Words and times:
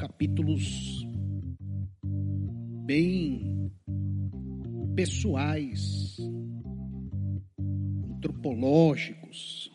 capítulos 0.00 1.04
bem 2.86 3.70
pessoais, 4.96 6.16
antropológicos. 8.02 9.70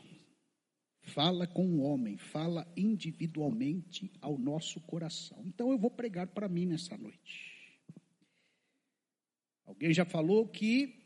Fala 1.04 1.46
com 1.46 1.68
o 1.68 1.82
homem, 1.82 2.18
fala 2.18 2.68
individualmente 2.75 4.11
ao 4.20 4.36
nosso 4.39 4.82
coração. 4.82 5.43
Então 5.46 5.71
eu 5.71 5.77
vou 5.77 5.91
pregar 5.91 6.26
para 6.26 6.50
mim 6.50 6.66
nessa 6.66 6.98
noite. 6.98 7.80
Alguém 9.64 9.94
já 9.94 10.05
falou 10.05 10.48
que 10.48 11.05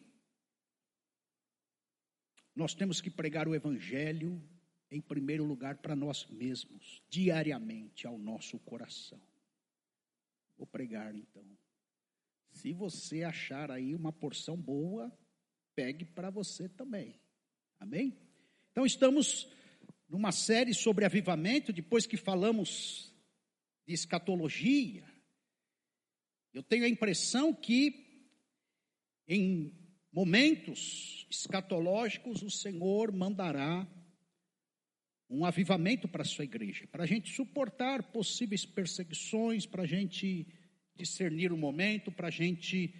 nós 2.55 2.73
temos 2.73 3.01
que 3.01 3.11
pregar 3.11 3.49
o 3.49 3.53
evangelho 3.53 4.41
em 4.91 5.01
primeiro 5.01 5.43
lugar 5.43 5.77
para 5.77 5.95
nós 5.95 6.25
mesmos, 6.27 7.01
diariamente 7.09 8.07
ao 8.07 8.17
nosso 8.17 8.57
coração. 8.59 9.21
Vou 10.57 10.65
pregar 10.65 11.15
então. 11.15 11.45
Se 12.51 12.73
você 12.73 13.23
achar 13.23 13.71
aí 13.71 13.93
uma 13.93 14.11
porção 14.11 14.57
boa, 14.57 15.11
pegue 15.75 16.03
para 16.03 16.29
você 16.29 16.67
também. 16.67 17.19
Amém? 17.79 18.17
Então 18.71 18.85
estamos 18.85 19.47
numa 20.09 20.31
série 20.31 20.73
sobre 20.73 21.05
avivamento, 21.05 21.71
depois 21.71 22.05
que 22.05 22.17
falamos 22.17 23.13
de 23.85 23.93
escatologia. 23.93 25.05
Eu 26.53 26.63
tenho 26.63 26.83
a 26.83 26.89
impressão 26.89 27.53
que 27.53 28.07
em 29.27 29.71
momentos 30.11 31.27
escatológicos 31.29 32.41
o 32.41 32.49
Senhor 32.49 33.11
mandará 33.11 33.87
um 35.29 35.45
avivamento 35.45 36.07
para 36.07 36.23
a 36.23 36.25
sua 36.25 36.43
igreja, 36.43 36.87
para 36.87 37.03
a 37.03 37.07
gente 37.07 37.31
suportar 37.31 38.01
possíveis 38.11 38.65
perseguições, 38.65 39.65
para 39.65 39.83
a 39.83 39.87
gente 39.87 40.47
discernir 40.95 41.51
o 41.51 41.57
momento, 41.57 42.11
para 42.11 42.27
a 42.27 42.31
gente 42.31 42.93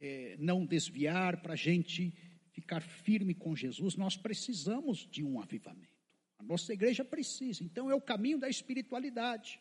é, 0.00 0.36
não 0.38 0.66
desviar, 0.66 1.40
para 1.40 1.52
a 1.52 1.56
gente 1.56 2.12
ficar 2.50 2.80
firme 2.82 3.32
com 3.32 3.54
Jesus. 3.54 3.94
Nós 3.94 4.16
precisamos 4.16 5.08
de 5.10 5.22
um 5.22 5.40
avivamento. 5.40 5.92
A 6.38 6.42
nossa 6.42 6.72
igreja 6.72 7.04
precisa. 7.04 7.62
Então 7.62 7.90
é 7.90 7.94
o 7.94 8.00
caminho 8.00 8.38
da 8.38 8.48
espiritualidade. 8.48 9.60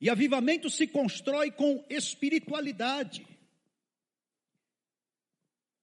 E 0.00 0.08
avivamento 0.08 0.70
se 0.70 0.86
constrói 0.86 1.50
com 1.50 1.84
espiritualidade. 1.90 3.26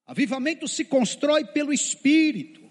Avivamento 0.05 0.67
se 0.67 0.85
constrói 0.85 1.45
pelo 1.45 1.73
Espírito. 1.73 2.66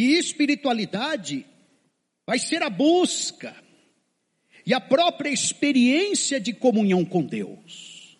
E 0.00 0.16
espiritualidade 0.16 1.44
vai 2.26 2.38
ser 2.38 2.62
a 2.62 2.70
busca 2.70 3.54
e 4.64 4.72
a 4.72 4.80
própria 4.80 5.28
experiência 5.28 6.40
de 6.40 6.54
comunhão 6.54 7.04
com 7.04 7.22
Deus. 7.22 8.16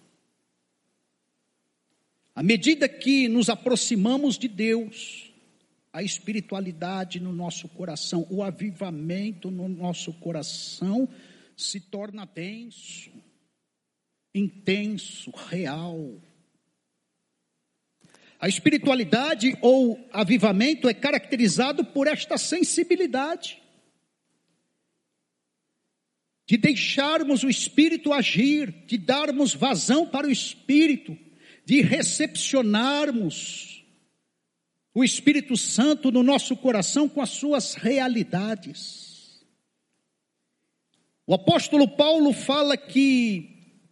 À 2.34 2.42
medida 2.42 2.86
que 2.86 3.28
nos 3.28 3.48
aproximamos 3.48 4.36
de 4.36 4.46
Deus, 4.46 5.32
a 5.90 6.02
espiritualidade 6.02 7.18
no 7.18 7.32
nosso 7.32 7.66
coração, 7.66 8.26
o 8.28 8.42
avivamento 8.42 9.50
no 9.50 9.66
nosso 9.66 10.12
coração 10.12 11.08
se 11.56 11.80
torna 11.80 12.26
denso, 12.26 13.10
intenso, 14.34 15.30
real. 15.48 16.20
A 18.41 18.48
espiritualidade 18.48 19.56
ou 19.60 20.08
avivamento 20.12 20.88
é 20.88 20.94
caracterizado 20.94 21.84
por 21.84 22.06
esta 22.06 22.38
sensibilidade 22.38 23.60
de 26.47 26.56
deixarmos 26.56 27.44
o 27.44 27.50
Espírito 27.50 28.12
agir, 28.12 28.72
de 28.87 28.98
darmos 28.98 29.54
vazão 29.54 30.06
para 30.06 30.26
o 30.26 30.31
Espírito, 30.31 31.16
de 31.64 31.82
recepcionarmos 31.82 33.84
o 34.94 35.04
Espírito 35.04 35.56
Santo 35.56 36.10
no 36.10 36.22
nosso 36.22 36.56
coração 36.56 37.09
com 37.09 37.20
as 37.20 37.31
suas 37.31 37.75
realidades. 37.75 39.44
O 41.26 41.34
apóstolo 41.34 41.87
Paulo 41.87 42.32
fala 42.32 42.76
que 42.76 43.84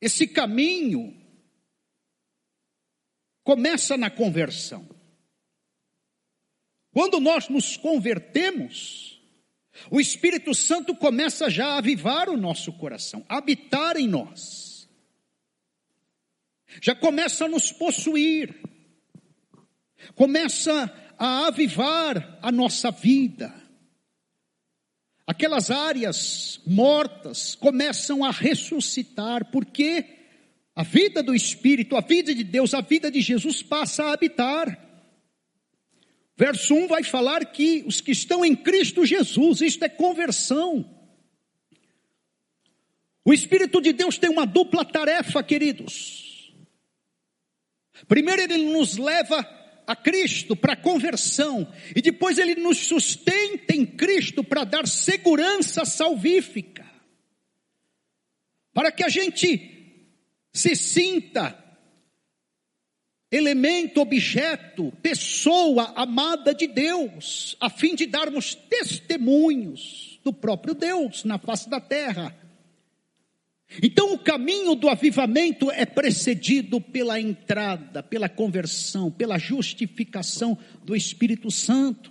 esse 0.00 0.26
caminho 0.26 1.17
começa 3.48 3.96
na 3.96 4.10
conversão. 4.10 4.86
Quando 6.92 7.18
nós 7.18 7.48
nos 7.48 7.78
convertemos, 7.78 9.22
o 9.90 9.98
Espírito 9.98 10.54
Santo 10.54 10.94
começa 10.94 11.48
já 11.48 11.68
a 11.68 11.78
avivar 11.78 12.28
o 12.28 12.36
nosso 12.36 12.74
coração, 12.74 13.24
a 13.26 13.38
habitar 13.38 13.96
em 13.96 14.06
nós. 14.06 14.86
Já 16.82 16.94
começa 16.94 17.46
a 17.46 17.48
nos 17.48 17.72
possuir, 17.72 18.54
começa 20.14 20.94
a 21.18 21.46
avivar 21.46 22.38
a 22.42 22.52
nossa 22.52 22.90
vida. 22.90 23.50
Aquelas 25.26 25.70
áreas 25.70 26.60
mortas 26.66 27.54
começam 27.54 28.22
a 28.22 28.30
ressuscitar, 28.30 29.50
porque 29.50 30.17
a 30.78 30.84
vida 30.84 31.24
do 31.24 31.34
Espírito, 31.34 31.96
a 31.96 32.00
vida 32.00 32.32
de 32.32 32.44
Deus, 32.44 32.72
a 32.72 32.80
vida 32.80 33.10
de 33.10 33.20
Jesus 33.20 33.64
passa 33.64 34.04
a 34.04 34.12
habitar. 34.12 34.78
Verso 36.36 36.72
1 36.72 36.86
vai 36.86 37.02
falar 37.02 37.44
que 37.46 37.82
os 37.84 38.00
que 38.00 38.12
estão 38.12 38.44
em 38.44 38.54
Cristo 38.54 39.04
Jesus, 39.04 39.60
isto 39.60 39.84
é 39.84 39.88
conversão. 39.88 40.88
O 43.24 43.34
Espírito 43.34 43.80
de 43.80 43.92
Deus 43.92 44.18
tem 44.18 44.30
uma 44.30 44.46
dupla 44.46 44.84
tarefa, 44.84 45.42
queridos. 45.42 46.54
Primeiro, 48.06 48.42
ele 48.42 48.70
nos 48.70 48.96
leva 48.96 49.40
a 49.84 49.96
Cristo 49.96 50.54
para 50.54 50.76
conversão, 50.76 51.72
e 51.96 52.00
depois 52.00 52.38
ele 52.38 52.54
nos 52.54 52.78
sustenta 52.78 53.74
em 53.74 53.84
Cristo 53.84 54.44
para 54.44 54.62
dar 54.62 54.86
segurança 54.86 55.84
salvífica, 55.84 56.88
para 58.72 58.92
que 58.92 59.02
a 59.02 59.08
gente 59.08 59.74
se 60.58 60.74
sinta 60.74 61.56
elemento, 63.30 64.00
objeto, 64.00 64.92
pessoa 65.02 65.92
amada 65.94 66.54
de 66.54 66.66
Deus, 66.66 67.56
a 67.60 67.70
fim 67.70 67.94
de 67.94 68.06
darmos 68.06 68.54
testemunhos 68.54 70.18
do 70.24 70.32
próprio 70.32 70.74
Deus 70.74 71.24
na 71.24 71.38
face 71.38 71.68
da 71.68 71.80
terra. 71.80 72.34
Então, 73.82 74.14
o 74.14 74.18
caminho 74.18 74.74
do 74.74 74.88
avivamento 74.88 75.70
é 75.70 75.84
precedido 75.84 76.80
pela 76.80 77.20
entrada, 77.20 78.02
pela 78.02 78.28
conversão, 78.28 79.10
pela 79.10 79.38
justificação 79.38 80.56
do 80.82 80.96
Espírito 80.96 81.50
Santo. 81.50 82.10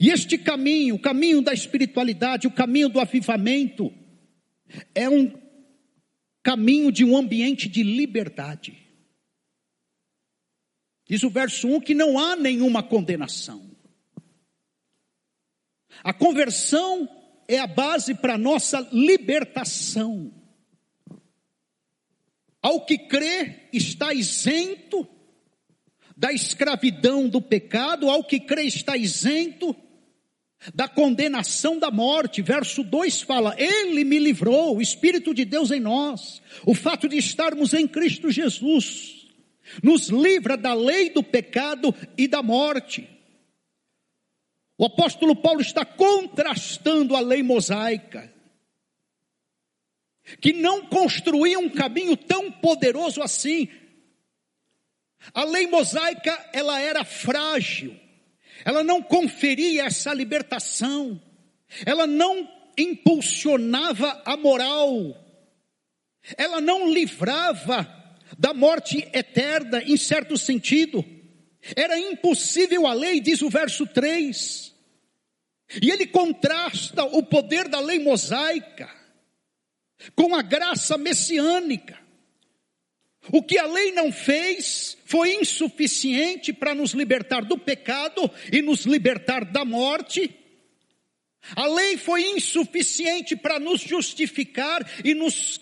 E 0.00 0.10
este 0.10 0.36
caminho, 0.36 0.96
o 0.96 0.98
caminho 0.98 1.40
da 1.40 1.52
espiritualidade, 1.52 2.48
o 2.48 2.50
caminho 2.50 2.88
do 2.88 2.98
avivamento, 2.98 3.92
é 4.92 5.08
um 5.08 5.43
caminho 6.44 6.92
de 6.92 7.04
um 7.04 7.16
ambiente 7.16 7.68
de 7.70 7.82
liberdade. 7.82 8.78
Diz 11.08 11.22
o 11.22 11.30
verso 11.30 11.66
1 11.66 11.80
que 11.80 11.94
não 11.94 12.18
há 12.18 12.36
nenhuma 12.36 12.82
condenação. 12.82 13.74
A 16.02 16.12
conversão 16.12 17.08
é 17.48 17.58
a 17.58 17.66
base 17.66 18.14
para 18.14 18.34
a 18.34 18.38
nossa 18.38 18.86
libertação. 18.92 20.32
Ao 22.60 22.84
que 22.84 22.98
crê, 22.98 23.68
está 23.72 24.12
isento 24.12 25.08
da 26.16 26.32
escravidão 26.32 27.28
do 27.28 27.40
pecado, 27.40 28.08
ao 28.10 28.22
que 28.22 28.38
crê, 28.38 28.64
está 28.64 28.96
isento 28.96 29.74
da 30.72 30.88
condenação 30.88 31.78
da 31.78 31.90
morte. 31.90 32.40
Verso 32.40 32.82
2 32.82 33.22
fala: 33.22 33.54
Ele 33.58 34.04
me 34.04 34.18
livrou, 34.18 34.76
o 34.76 34.82
Espírito 34.82 35.34
de 35.34 35.44
Deus 35.44 35.70
em 35.70 35.80
nós. 35.80 36.40
O 36.64 36.74
fato 36.74 37.08
de 37.08 37.16
estarmos 37.16 37.74
em 37.74 37.86
Cristo 37.86 38.30
Jesus 38.30 39.26
nos 39.82 40.08
livra 40.08 40.56
da 40.56 40.74
lei 40.74 41.10
do 41.10 41.22
pecado 41.22 41.94
e 42.16 42.28
da 42.28 42.42
morte. 42.42 43.08
O 44.76 44.86
apóstolo 44.86 45.36
Paulo 45.36 45.60
está 45.60 45.84
contrastando 45.84 47.14
a 47.14 47.20
lei 47.20 47.42
mosaica, 47.42 48.32
que 50.40 50.52
não 50.52 50.86
construía 50.86 51.58
um 51.58 51.68
caminho 51.68 52.16
tão 52.16 52.50
poderoso 52.50 53.22
assim. 53.22 53.68
A 55.32 55.44
lei 55.44 55.66
mosaica, 55.66 56.50
ela 56.52 56.80
era 56.80 57.04
frágil 57.04 58.03
ela 58.64 58.82
não 58.82 59.02
conferia 59.02 59.84
essa 59.84 60.12
libertação, 60.14 61.20
ela 61.84 62.06
não 62.06 62.48
impulsionava 62.78 64.22
a 64.24 64.36
moral, 64.36 65.16
ela 66.36 66.60
não 66.60 66.90
livrava 66.90 67.86
da 68.38 68.54
morte 68.54 69.06
eterna, 69.12 69.82
em 69.82 69.96
certo 69.96 70.36
sentido. 70.38 71.04
Era 71.76 71.98
impossível 71.98 72.86
a 72.86 72.92
lei, 72.92 73.20
diz 73.20 73.42
o 73.42 73.50
verso 73.50 73.86
3. 73.86 74.74
E 75.82 75.90
ele 75.90 76.06
contrasta 76.06 77.04
o 77.04 77.22
poder 77.22 77.68
da 77.68 77.80
lei 77.80 77.98
mosaica 77.98 78.90
com 80.14 80.34
a 80.34 80.42
graça 80.42 80.98
messiânica. 80.98 81.98
O 83.32 83.42
que 83.42 83.58
a 83.58 83.66
lei 83.66 83.92
não 83.92 84.12
fez 84.12 84.96
foi 85.04 85.34
insuficiente 85.34 86.52
para 86.52 86.74
nos 86.74 86.92
libertar 86.92 87.44
do 87.44 87.56
pecado 87.56 88.30
e 88.52 88.60
nos 88.60 88.84
libertar 88.84 89.44
da 89.44 89.64
morte. 89.64 90.34
A 91.54 91.66
lei 91.66 91.96
foi 91.96 92.22
insuficiente 92.30 93.36
para 93.36 93.58
nos 93.58 93.80
justificar 93.80 94.86
e 95.04 95.14
nos 95.14 95.58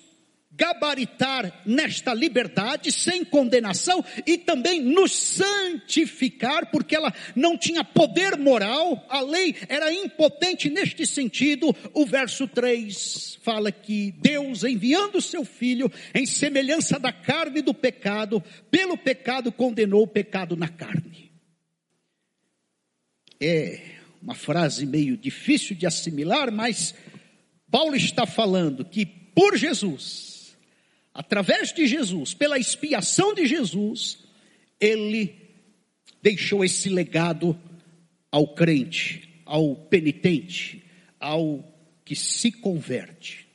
gabaritar 0.63 1.61
nesta 1.67 2.15
liberdade 2.15 2.93
sem 2.93 3.25
condenação 3.25 4.05
e 4.25 4.39
também 4.39 4.81
nos 4.81 5.11
santificar, 5.11 6.71
porque 6.71 6.95
ela 6.95 7.13
não 7.35 7.59
tinha 7.59 7.83
poder 7.83 8.39
moral, 8.39 9.05
a 9.09 9.21
lei 9.21 9.57
era 9.69 9.93
impotente 9.93 10.71
neste 10.71 11.05
sentido. 11.05 11.75
O 11.93 12.07
verso 12.07 12.47
3 12.47 13.41
fala 13.43 13.73
que 13.73 14.13
Deus, 14.13 14.63
enviando 14.63 15.21
seu 15.21 15.45
filho 15.45 15.91
em 16.15 16.25
semelhança 16.25 16.97
da 16.97 17.13
carne 17.13 17.61
do 17.61 17.75
pecado, 17.75 18.41
pelo 18.71 18.97
pecado 18.97 19.51
condenou 19.51 20.05
o 20.05 20.09
pecado 20.09 20.57
na 20.57 20.69
carne. 20.69 21.33
É 23.41 23.81
uma 24.23 24.37
frase 24.37 24.87
meio 24.87 25.17
difícil 25.17 25.75
de 25.75 25.89
assimilar, 25.89 26.53
mas 26.53 26.95
Paulo 27.69 27.97
está 27.97 28.25
falando 28.25 28.85
que 28.85 29.05
por 29.05 29.57
Jesus, 29.57 30.32
através 31.15 31.73
de 31.73 31.87
Jesus, 31.87 32.35
pela 32.35 32.59
expiação 32.59 33.35
de 33.35 33.47
Jesus, 33.47 34.19
ele 34.81 35.35
deixou 36.23 36.65
esse 36.65 36.89
legado 36.89 37.59
ao 38.31 38.55
crente, 38.55 39.43
ao 39.45 39.77
penitente, 39.77 40.85
ao 41.21 41.65
que 42.05 42.17
se 42.17 42.51
converte. 42.51 43.47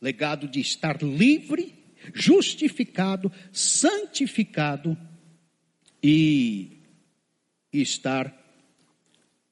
Legado 0.00 0.48
de 0.48 0.60
estar 0.60 1.00
livre, 1.02 1.74
justificado, 2.12 3.30
santificado 3.52 4.98
e, 6.02 6.78
estar 7.72 8.36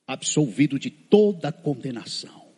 absolvido 0.06 0.78
de 0.78 0.90
toda 0.90 1.52
condenação. 1.52 2.50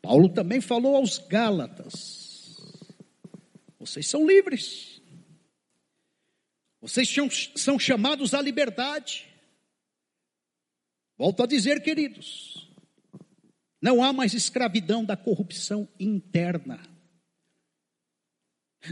Paulo 0.00 0.28
também 0.28 0.60
falou 0.60 0.96
aos 0.96 1.18
Gálatas, 1.18 2.23
vocês 3.84 4.08
são 4.08 4.26
livres. 4.26 5.02
Vocês 6.80 7.14
são 7.54 7.78
chamados 7.78 8.32
à 8.32 8.40
liberdade. 8.40 9.28
Volto 11.18 11.42
a 11.42 11.46
dizer, 11.46 11.82
queridos, 11.82 12.66
não 13.82 14.02
há 14.02 14.10
mais 14.10 14.32
escravidão 14.32 15.04
da 15.04 15.18
corrupção 15.18 15.86
interna. 16.00 16.80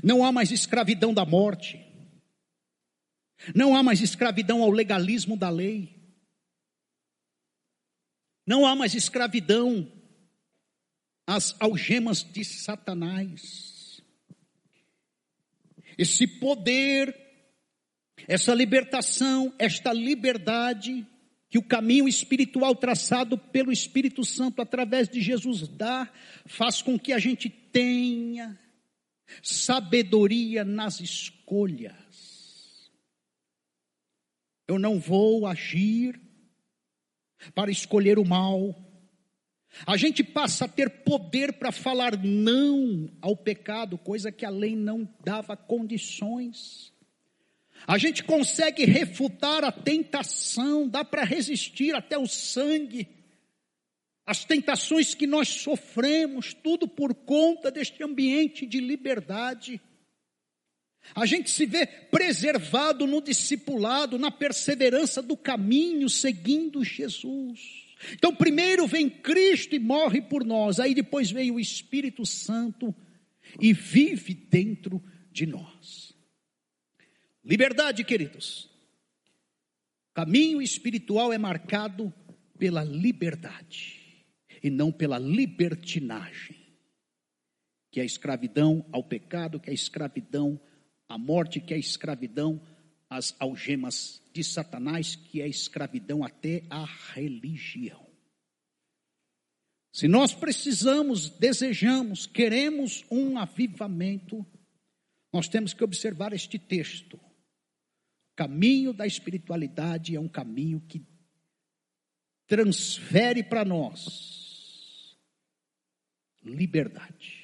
Não 0.05 0.23
há 0.23 0.31
mais 0.31 0.51
escravidão 0.51 1.15
da 1.15 1.25
morte. 1.25 1.81
Não 3.55 3.75
há 3.75 3.83
mais 3.83 4.03
escravidão 4.03 4.63
ao 4.63 4.71
legalismo 4.71 5.39
da 5.39 5.49
lei. 5.49 5.99
Não 8.47 8.67
há 8.67 8.77
mais 8.77 8.95
escravidão 8.95 9.91
às 11.27 11.59
algemas 11.59 12.23
de 12.23 12.45
Satanás 12.45 13.72
esse 16.03 16.27
poder, 16.27 17.17
essa 18.29 18.55
libertação, 18.55 19.55
esta 19.59 19.93
liberdade 19.93 21.07
que 21.49 21.59
o 21.59 21.63
caminho 21.63 22.09
espiritual 22.09 22.75
traçado 22.75 23.37
pelo 23.37 23.71
Espírito 23.71 24.25
Santo 24.25 24.63
através 24.63 25.09
de 25.09 25.21
Jesus 25.21 25.69
dá, 25.69 26.11
faz 26.47 26.81
com 26.81 26.99
que 26.99 27.13
a 27.13 27.19
gente 27.19 27.51
tenha 27.51 28.59
sabedoria 29.43 30.65
nas 30.65 31.01
escolhas. 31.01 32.91
Eu 34.67 34.79
não 34.79 34.99
vou 34.99 35.47
agir 35.47 36.19
para 37.55 37.71
escolher 37.71 38.19
o 38.19 38.25
mal, 38.25 38.75
a 39.87 39.97
gente 39.97 40.23
passa 40.23 40.67
a 40.67 40.69
ter 40.69 40.89
poder 40.91 41.55
para 41.55 41.73
falar 41.73 42.17
não 42.17 43.11
ao 43.21 43.37
pecado, 43.37 43.99
coisa 43.99 44.31
que 44.31 44.45
a 44.45 44.51
lei 44.51 44.77
não 44.77 45.09
dava 45.25 45.57
condições. 45.57 46.93
A 47.87 47.99
gente 47.99 48.23
consegue 48.23 48.85
refutar 48.85 49.65
a 49.65 49.73
tentação, 49.73 50.89
dá 50.89 51.05
para 51.05 51.25
resistir 51.25 51.95
até 51.95 52.17
o 52.17 52.29
sangue, 52.29 53.09
as 54.25 54.45
tentações 54.45 55.15
que 55.15 55.27
nós 55.27 55.49
sofremos, 55.49 56.55
tudo 56.55 56.87
por 56.87 57.13
conta 57.13 57.71
deste 57.71 58.05
ambiente 58.05 58.67
de 58.67 58.79
liberdade. 58.79 59.81
A 61.15 61.27
gente 61.27 61.51
se 61.51 61.67
vê 61.67 61.85
preservado 61.85 63.05
no 63.05 63.21
discipulado, 63.21 64.19
na 64.19 64.31
perseverança 64.31 65.21
do 65.21 65.37
caminho, 65.37 66.09
seguindo 66.09 66.85
Jesus. 66.85 67.92
Então, 68.15 68.35
primeiro 68.35 68.87
vem 68.87 69.09
Cristo 69.09 69.75
e 69.75 69.79
morre 69.79 70.21
por 70.21 70.45
nós, 70.45 70.81
aí 70.81 70.95
depois 70.95 71.31
vem 71.31 71.51
o 71.51 71.61
Espírito 71.61 72.27
Santo 72.27 72.95
e 73.61 73.73
vive 73.73 74.35
dentro 74.35 75.03
de 75.31 75.47
nós. 75.47 76.15
Liberdade, 77.45 78.05
queridos. 78.05 78.71
Caminho 80.15 80.61
espiritual 80.61 81.33
é 81.33 81.39
marcado 81.39 82.13
pela 82.59 82.85
liberdade 82.85 84.27
e 84.63 84.71
não 84.71 84.93
pela 84.93 85.19
libertinagem, 85.19 86.57
que 87.91 87.99
é 87.99 88.03
a 88.03 88.07
escravidão 88.07 88.85
ao 88.93 89.03
pecado, 89.03 89.59
que 89.59 89.71
é 89.71 89.73
a 89.73 89.75
escravidão 89.75 90.61
à 91.09 91.19
morte, 91.19 91.61
que 91.61 91.73
é 91.73 91.77
a 91.77 91.81
escravidão 91.81 92.61
às 93.09 93.35
algemas 93.41 94.22
de 94.33 94.43
Satanás, 94.43 95.15
que 95.15 95.41
é 95.41 95.49
escravidão 95.49 96.25
até 96.25 96.65
à 96.71 96.85
religião. 97.13 98.07
Se 99.93 100.09
nós 100.09 100.33
precisamos, 100.33 101.29
desejamos, 101.29 102.27
queremos 102.27 103.05
um 103.11 103.37
avivamento, 103.37 104.45
nós 105.33 105.49
temos 105.49 105.75
que 105.75 105.85
observar 105.85 106.33
este 106.33 106.59
texto. 106.59 107.17
O 107.17 108.35
caminho 108.35 108.95
da 108.95 109.07
espiritualidade 109.07 110.17
é 110.17 110.21
um 110.21 110.29
caminho 110.29 110.81
que 110.81 111.05
transfere 112.47 113.43
para 113.43 113.65
nós 113.65 115.17
liberdade. 116.43 117.43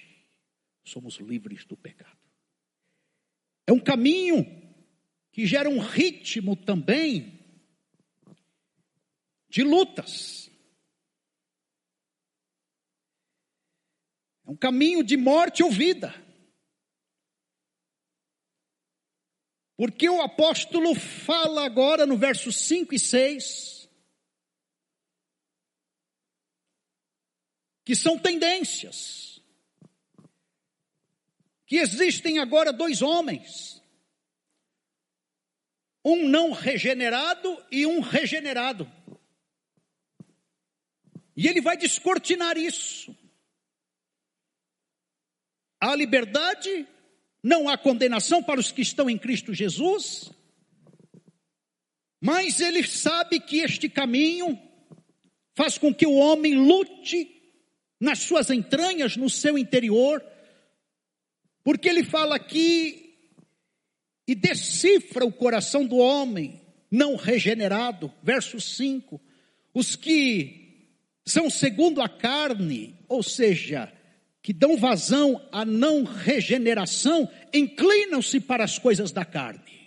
Somos 0.84 1.16
livres 1.16 1.64
do 1.66 1.76
pecado. 1.76 2.18
É 3.66 3.72
um 3.72 3.78
caminho 3.78 4.67
que 5.38 5.46
gera 5.46 5.70
um 5.70 5.78
ritmo 5.78 6.56
também 6.56 7.40
de 9.48 9.62
lutas. 9.62 10.50
É 14.44 14.50
um 14.50 14.56
caminho 14.56 15.04
de 15.04 15.16
morte 15.16 15.62
ou 15.62 15.70
vida. 15.70 16.12
Porque 19.76 20.10
o 20.10 20.20
apóstolo 20.20 20.92
fala 20.96 21.64
agora 21.64 22.04
no 22.04 22.18
verso 22.18 22.50
5 22.50 22.92
e 22.92 22.98
6 22.98 23.88
que 27.84 27.94
são 27.94 28.18
tendências. 28.18 29.40
Que 31.64 31.76
existem 31.76 32.40
agora 32.40 32.72
dois 32.72 33.02
homens 33.02 33.77
um 36.08 36.26
não 36.26 36.52
regenerado 36.52 37.62
e 37.70 37.86
um 37.86 38.00
regenerado. 38.00 38.90
E 41.36 41.46
ele 41.46 41.60
vai 41.60 41.76
descortinar 41.76 42.56
isso. 42.56 43.14
Há 45.80 45.94
liberdade, 45.94 46.88
não 47.42 47.68
há 47.68 47.76
condenação 47.76 48.42
para 48.42 48.58
os 48.58 48.72
que 48.72 48.82
estão 48.82 49.08
em 49.08 49.18
Cristo 49.18 49.54
Jesus, 49.54 50.32
mas 52.20 52.58
ele 52.58 52.82
sabe 52.84 53.38
que 53.38 53.58
este 53.58 53.88
caminho 53.88 54.58
faz 55.54 55.78
com 55.78 55.94
que 55.94 56.06
o 56.06 56.14
homem 56.14 56.54
lute 56.54 57.34
nas 58.00 58.20
suas 58.20 58.50
entranhas, 58.50 59.16
no 59.16 59.28
seu 59.28 59.56
interior, 59.56 60.24
porque 61.62 61.88
ele 61.88 62.02
fala 62.02 62.34
aqui 62.34 63.07
e 64.28 64.34
decifra 64.34 65.24
o 65.24 65.32
coração 65.32 65.84
do 65.84 65.96
homem 65.96 66.60
não 66.90 67.16
regenerado. 67.16 68.12
Verso 68.22 68.60
5: 68.60 69.20
os 69.74 69.96
que 69.96 70.86
são 71.26 71.50
segundo 71.50 72.00
a 72.00 72.08
carne, 72.08 72.94
ou 73.08 73.22
seja, 73.22 73.92
que 74.42 74.52
dão 74.52 74.76
vazão 74.76 75.44
à 75.50 75.64
não 75.64 76.04
regeneração, 76.04 77.28
inclinam-se 77.52 78.38
para 78.38 78.62
as 78.62 78.78
coisas 78.78 79.10
da 79.10 79.24
carne. 79.24 79.78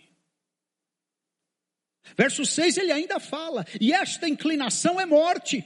Verso 2.18 2.46
6 2.46 2.78
ele 2.78 2.92
ainda 2.92 3.20
fala, 3.20 3.66
e 3.80 3.94
esta 3.94 4.28
inclinação 4.28 5.00
é 5.00 5.06
morte. 5.06 5.64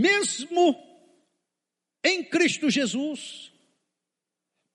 mesmo 0.00 0.74
em 2.02 2.24
Cristo 2.24 2.70
Jesus, 2.70 3.49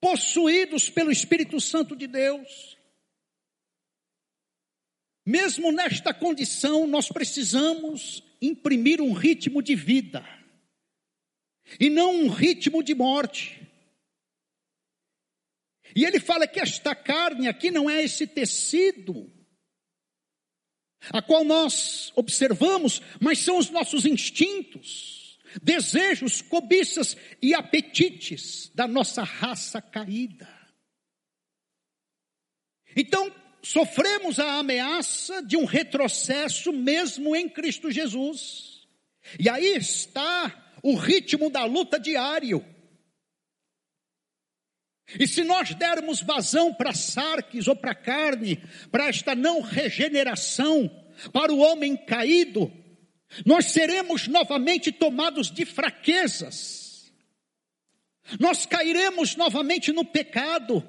possuídos 0.06 0.88
pelo 0.88 1.12
Espírito 1.12 1.60
Santo 1.60 1.96
de 1.96 2.06
Deus, 2.06 2.78
mesmo 5.26 5.72
nesta 5.72 6.14
condição, 6.14 6.86
nós 6.86 7.10
precisamos 7.10 8.22
imprimir 8.40 9.02
um 9.02 9.14
ritmo 9.14 9.64
de 9.64 9.74
vida, 9.74 10.24
e 11.80 11.90
não 11.90 12.14
um 12.14 12.30
ritmo 12.30 12.84
de 12.84 12.94
morte. 12.94 13.68
E 15.96 16.06
ele 16.06 16.20
fala 16.20 16.48
que 16.48 16.60
esta 16.60 16.94
carne 16.94 17.48
aqui 17.48 17.72
não 17.72 17.90
é 17.90 18.04
esse 18.04 18.28
tecido 18.28 19.34
a 21.10 21.20
qual 21.20 21.44
nós 21.44 22.14
observamos, 22.16 23.02
mas 23.20 23.40
são 23.40 23.58
os 23.58 23.72
nossos 23.72 24.06
instintos, 24.06 25.15
desejos, 25.62 26.42
cobiças 26.42 27.16
e 27.42 27.54
apetites 27.54 28.72
da 28.74 28.88
nossa 28.88 29.24
raça 29.24 29.82
caída. 29.82 30.48
Então, 32.96 33.34
sofremos 33.62 34.40
a 34.40 34.60
ameaça 34.60 35.42
de 35.42 35.58
um 35.58 35.66
retrocesso 35.66 36.72
mesmo 36.72 37.36
em 37.36 37.50
Cristo 37.50 37.92
Jesus. 37.92 38.88
E 39.40 39.50
aí 39.50 39.76
está 39.76 40.78
o 40.84 40.96
ritmo 40.96 41.50
da 41.50 41.66
luta 41.66 42.00
diário. 42.00 42.64
E 45.20 45.28
se 45.28 45.44
nós 45.44 45.74
dermos 45.76 46.22
vazão 46.22 46.74
para 46.74 46.94
sarques 46.94 47.68
ou 47.68 47.76
para 47.76 47.94
carne, 47.94 48.64
para 48.92 49.08
esta 49.08 49.36
não 49.36 49.62
regeneração, 49.62 50.90
para 51.32 51.54
o 51.54 51.60
homem 51.60 51.96
caído, 51.96 52.72
nós 53.46 53.72
seremos 53.72 54.28
novamente 54.28 54.92
tomados 54.92 55.52
de 55.52 55.66
fraquezas. 55.66 57.14
Nós 58.40 58.66
cairemos 58.66 59.36
novamente 59.36 59.92
no 59.92 60.06
pecado. 60.06 60.84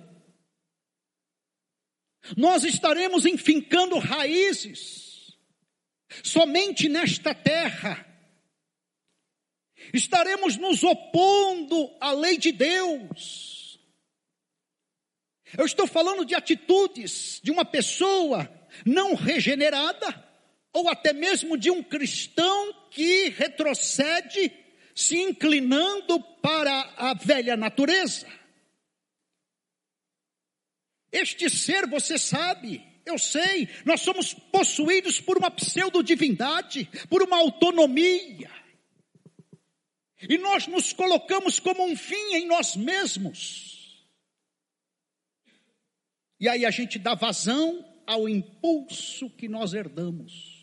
Nós 2.36 2.64
estaremos 2.64 3.26
enfincando 3.26 3.98
raízes 3.98 5.36
somente 6.22 6.88
nesta 6.88 7.34
terra. 7.34 8.04
Estaremos 9.92 10.56
nos 10.56 10.82
opondo 10.82 11.94
à 12.00 12.12
lei 12.12 12.38
de 12.38 12.52
Deus 12.52 13.56
eu 15.56 15.64
estou 15.64 15.86
falando 15.86 16.24
de 16.24 16.34
atitudes 16.34 17.40
de 17.42 17.50
uma 17.50 17.64
pessoa 17.64 18.50
não 18.84 19.14
regenerada, 19.14 20.25
ou 20.76 20.90
até 20.90 21.14
mesmo 21.14 21.56
de 21.56 21.70
um 21.70 21.82
cristão 21.82 22.70
que 22.90 23.30
retrocede, 23.30 24.52
se 24.94 25.16
inclinando 25.16 26.20
para 26.42 26.92
a 26.98 27.14
velha 27.14 27.56
natureza. 27.56 28.26
Este 31.10 31.48
ser, 31.48 31.86
você 31.86 32.18
sabe, 32.18 32.84
eu 33.06 33.18
sei, 33.18 33.70
nós 33.86 34.02
somos 34.02 34.34
possuídos 34.34 35.18
por 35.18 35.38
uma 35.38 35.50
pseudo-divindade, 35.50 36.86
por 37.08 37.22
uma 37.22 37.38
autonomia. 37.38 38.50
E 40.28 40.36
nós 40.36 40.66
nos 40.66 40.92
colocamos 40.92 41.58
como 41.58 41.86
um 41.86 41.96
fim 41.96 42.34
em 42.34 42.46
nós 42.46 42.76
mesmos. 42.76 44.06
E 46.38 46.46
aí 46.50 46.66
a 46.66 46.70
gente 46.70 46.98
dá 46.98 47.14
vazão 47.14 47.82
ao 48.06 48.28
impulso 48.28 49.30
que 49.30 49.48
nós 49.48 49.72
herdamos 49.72 50.55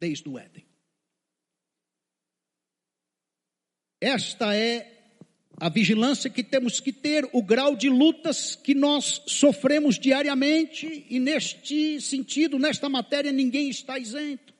desde 0.00 0.28
o 0.28 0.38
Éden. 0.38 0.66
Esta 4.00 4.54
é 4.54 4.98
a 5.60 5.68
vigilância 5.68 6.30
que 6.30 6.44
temos 6.44 6.78
que 6.78 6.92
ter, 6.92 7.28
o 7.32 7.42
grau 7.42 7.74
de 7.74 7.88
lutas 7.88 8.54
que 8.54 8.74
nós 8.74 9.22
sofremos 9.26 9.98
diariamente, 9.98 11.04
e 11.10 11.18
neste 11.18 12.00
sentido, 12.00 12.58
nesta 12.58 12.88
matéria, 12.88 13.32
ninguém 13.32 13.68
está 13.68 13.98
isento. 13.98 14.54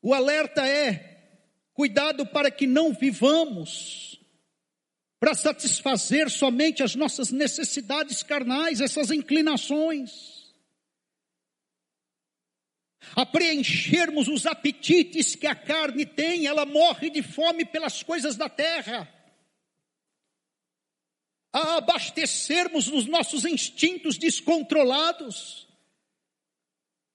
O 0.00 0.14
alerta 0.14 0.66
é: 0.66 1.36
cuidado 1.74 2.24
para 2.26 2.50
que 2.50 2.66
não 2.66 2.94
vivamos 2.94 4.18
para 5.18 5.34
satisfazer 5.34 6.30
somente 6.30 6.82
as 6.82 6.94
nossas 6.94 7.30
necessidades 7.30 8.22
carnais, 8.22 8.80
essas 8.80 9.10
inclinações. 9.10 10.39
A 13.16 13.24
preenchermos 13.24 14.28
os 14.28 14.46
apetites 14.46 15.34
que 15.34 15.46
a 15.46 15.54
carne 15.54 16.04
tem, 16.06 16.46
ela 16.46 16.66
morre 16.66 17.10
de 17.10 17.22
fome 17.22 17.64
pelas 17.64 18.02
coisas 18.02 18.36
da 18.36 18.48
terra. 18.48 19.12
A 21.52 21.76
abastecermos 21.78 22.86
os 22.88 23.06
nossos 23.06 23.44
instintos 23.44 24.16
descontrolados, 24.16 25.66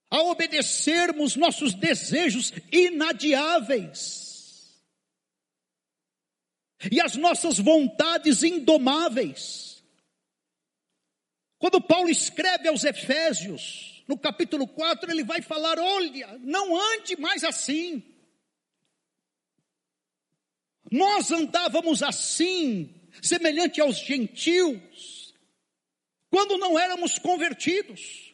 a 0.09 0.21
obedecermos 0.23 1.35
nossos 1.35 1.73
desejos 1.73 2.51
inadiáveis 2.71 4.25
e 6.91 6.99
as 6.99 7.15
nossas 7.15 7.57
vontades 7.57 8.43
indomáveis. 8.43 9.83
Quando 11.57 11.81
Paulo 11.81 12.09
escreve 12.09 12.67
aos 12.67 12.83
Efésios, 12.83 13.94
no 14.07 14.17
capítulo 14.17 14.67
4, 14.67 15.11
ele 15.11 15.23
vai 15.23 15.41
falar: 15.41 15.79
olha, 15.79 16.37
não 16.41 16.75
ande 16.75 17.19
mais 17.19 17.43
assim. 17.43 18.03
Nós 20.91 21.31
andávamos 21.31 22.03
assim, 22.03 22.93
semelhante 23.21 23.81
aos 23.81 23.97
gentios, 23.97 25.33
quando 26.29 26.57
não 26.57 26.77
éramos 26.77 27.17
convertidos. 27.17 28.33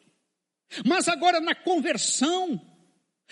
Mas 0.86 1.08
agora 1.08 1.40
na 1.40 1.56
conversão, 1.56 2.60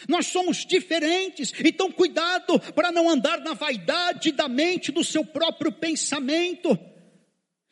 nós 0.08 0.28
somos 0.28 0.66
diferentes, 0.66 1.54
então 1.64 1.92
cuidado 1.92 2.60
para 2.74 2.92
não 2.92 3.10
andar 3.10 3.40
na 3.42 3.54
vaidade 3.54 4.32
da 4.32 4.48
mente, 4.48 4.92
do 4.92 5.04
seu 5.04 5.26
próprio 5.26 5.72
pensamento, 5.72 6.78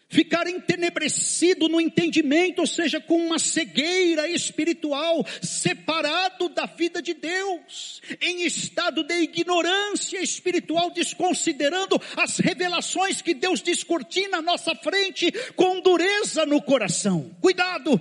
ficar 0.07 0.47
entenebrecido 0.47 1.67
no 1.67 1.81
entendimento, 1.81 2.59
ou 2.59 2.67
seja, 2.67 2.99
com 2.99 3.17
uma 3.17 3.39
cegueira 3.39 4.29
espiritual, 4.29 5.25
separado 5.41 6.49
da 6.49 6.65
vida 6.65 7.01
de 7.01 7.13
Deus, 7.13 8.01
em 8.21 8.45
estado 8.45 9.03
de 9.03 9.21
ignorância 9.21 10.21
espiritual, 10.21 10.91
desconsiderando 10.91 12.01
as 12.15 12.37
revelações 12.37 13.21
que 13.21 13.33
Deus 13.33 13.61
descortina 13.61 14.37
à 14.37 14.41
nossa 14.41 14.75
frente 14.75 15.31
com 15.55 15.81
dureza 15.81 16.45
no 16.45 16.61
coração. 16.61 17.35
Cuidado! 17.41 17.99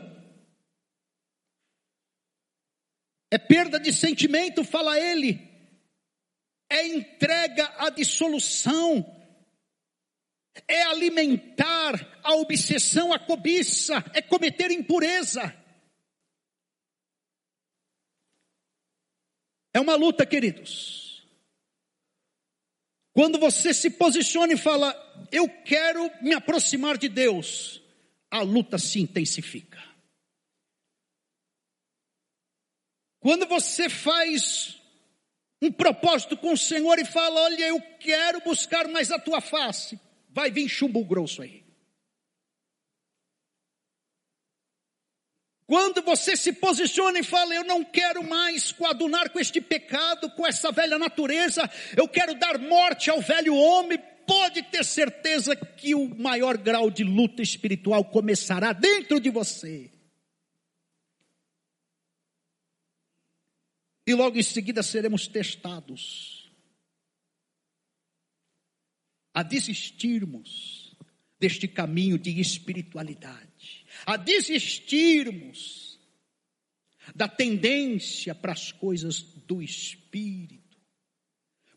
é 3.30 3.38
perda 3.38 3.78
de 3.78 3.92
sentimento, 3.92 4.64
fala 4.64 4.98
ele, 4.98 5.38
é 6.70 6.86
entrega 6.86 7.70
à 7.78 7.90
dissolução, 7.90 9.04
é 10.66 10.82
alimentar 10.82 12.20
a 12.22 12.34
obsessão, 12.34 13.12
a 13.12 13.18
cobiça, 13.18 14.04
é 14.14 14.22
cometer 14.22 14.70
impureza. 14.70 15.54
É 19.72 19.80
uma 19.80 19.94
luta, 19.94 20.24
queridos. 20.24 21.26
Quando 23.12 23.38
você 23.38 23.72
se 23.72 23.90
posiciona 23.90 24.52
e 24.52 24.58
fala, 24.58 24.94
eu 25.32 25.48
quero 25.64 26.10
me 26.22 26.34
aproximar 26.34 26.98
de 26.98 27.08
Deus, 27.08 27.80
a 28.30 28.42
luta 28.42 28.78
se 28.78 29.00
intensifica. 29.00 29.82
Quando 33.20 33.46
você 33.46 33.88
faz 33.88 34.80
um 35.60 35.72
propósito 35.72 36.36
com 36.36 36.52
o 36.52 36.56
Senhor 36.56 36.98
e 36.98 37.04
fala: 37.04 37.40
Olha, 37.40 37.64
eu 37.64 37.80
quero 37.98 38.40
buscar 38.42 38.86
mais 38.88 39.10
a 39.10 39.18
tua 39.18 39.40
face, 39.40 39.98
vai 40.36 40.50
vir 40.50 40.68
chumbo 40.68 41.02
grosso 41.02 41.40
aí. 41.40 41.64
Quando 45.64 46.02
você 46.02 46.36
se 46.36 46.52
posiciona 46.52 47.18
e 47.20 47.24
fala, 47.24 47.54
eu 47.54 47.64
não 47.64 47.82
quero 47.82 48.22
mais 48.22 48.70
coadunar 48.70 49.30
com 49.30 49.40
este 49.40 49.62
pecado, 49.62 50.30
com 50.32 50.46
essa 50.46 50.70
velha 50.70 50.98
natureza, 50.98 51.68
eu 51.96 52.06
quero 52.06 52.34
dar 52.34 52.58
morte 52.58 53.08
ao 53.08 53.22
velho 53.22 53.56
homem, 53.56 53.98
pode 54.26 54.62
ter 54.64 54.84
certeza 54.84 55.56
que 55.56 55.94
o 55.94 56.14
maior 56.16 56.58
grau 56.58 56.90
de 56.90 57.02
luta 57.02 57.40
espiritual 57.40 58.04
começará 58.04 58.74
dentro 58.74 59.18
de 59.18 59.30
você. 59.30 59.90
e 64.08 64.14
logo 64.14 64.38
em 64.38 64.42
seguida 64.42 64.84
seremos 64.84 65.26
testados 65.26 66.35
a 69.36 69.42
desistirmos 69.42 70.96
deste 71.38 71.68
caminho 71.68 72.18
de 72.18 72.40
espiritualidade, 72.40 73.84
a 74.06 74.16
desistirmos 74.16 76.00
da 77.14 77.28
tendência 77.28 78.34
para 78.34 78.52
as 78.52 78.72
coisas 78.72 79.20
do 79.46 79.62
espírito. 79.62 80.78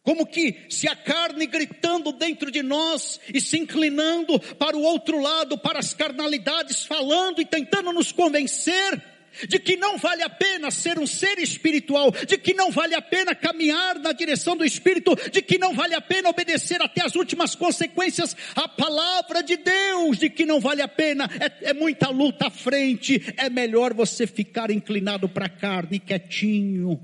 Como 0.02 0.26
que 0.26 0.68
se 0.70 0.88
a 0.88 0.96
carne 0.96 1.46
gritando 1.48 2.14
dentro 2.14 2.50
de 2.50 2.64
nós 2.64 3.20
e 3.34 3.42
se 3.42 3.58
inclinando 3.58 4.40
para 4.56 4.78
o 4.78 4.82
outro 4.82 5.20
lado, 5.20 5.58
para 5.58 5.80
as 5.80 5.94
carnalidades, 5.94 6.86
falando 6.86 7.42
e 7.42 7.46
tentando 7.46 7.92
nos 7.92 8.14
convencer 8.14 9.04
de 9.48 9.60
que 9.60 9.76
não 9.78 9.98
vale 9.98 10.24
a 10.24 10.30
pena 10.30 10.72
ser 10.72 11.00
um 11.00 11.08
ser 11.08 11.40
espiritual, 11.40 12.12
de 12.12 12.38
que 12.38 12.54
não 12.54 12.72
vale 12.72 12.96
a 12.96 13.02
pena 13.02 13.36
caminhar 13.36 14.00
na 14.00 14.12
direção 14.12 14.56
do 14.56 14.66
Espírito, 14.66 15.16
de 15.32 15.42
que 15.42 15.58
não 15.58 15.74
vale 15.74 15.96
a 15.96 16.02
pena 16.02 16.30
obedecer 16.30 16.82
até 16.82 17.04
as 17.04 17.16
últimas 17.16 17.56
consequências. 17.56 18.36
À 18.56 18.68
palavra 18.68 19.42
de 19.42 19.58
Deus, 19.58 20.18
de 20.18 20.30
que 20.30 20.46
não 20.46 20.60
vale 20.60 20.82
a 20.82 20.88
pena, 20.88 21.30
é, 21.40 21.70
é 21.70 21.74
muita 21.74 22.10
luta 22.10 22.48
à 22.48 22.50
frente, 22.50 23.34
é 23.38 23.50
melhor 23.50 23.94
você 23.94 24.26
ficar 24.28 24.72
inclinado 24.72 25.30
para 25.30 25.46
a 25.46 25.50
carne, 25.50 26.00
quietinho 26.00 27.00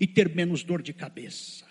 e 0.00 0.06
ter 0.06 0.34
menos 0.34 0.62
dor 0.62 0.82
de 0.82 0.92
cabeça. 0.92 1.64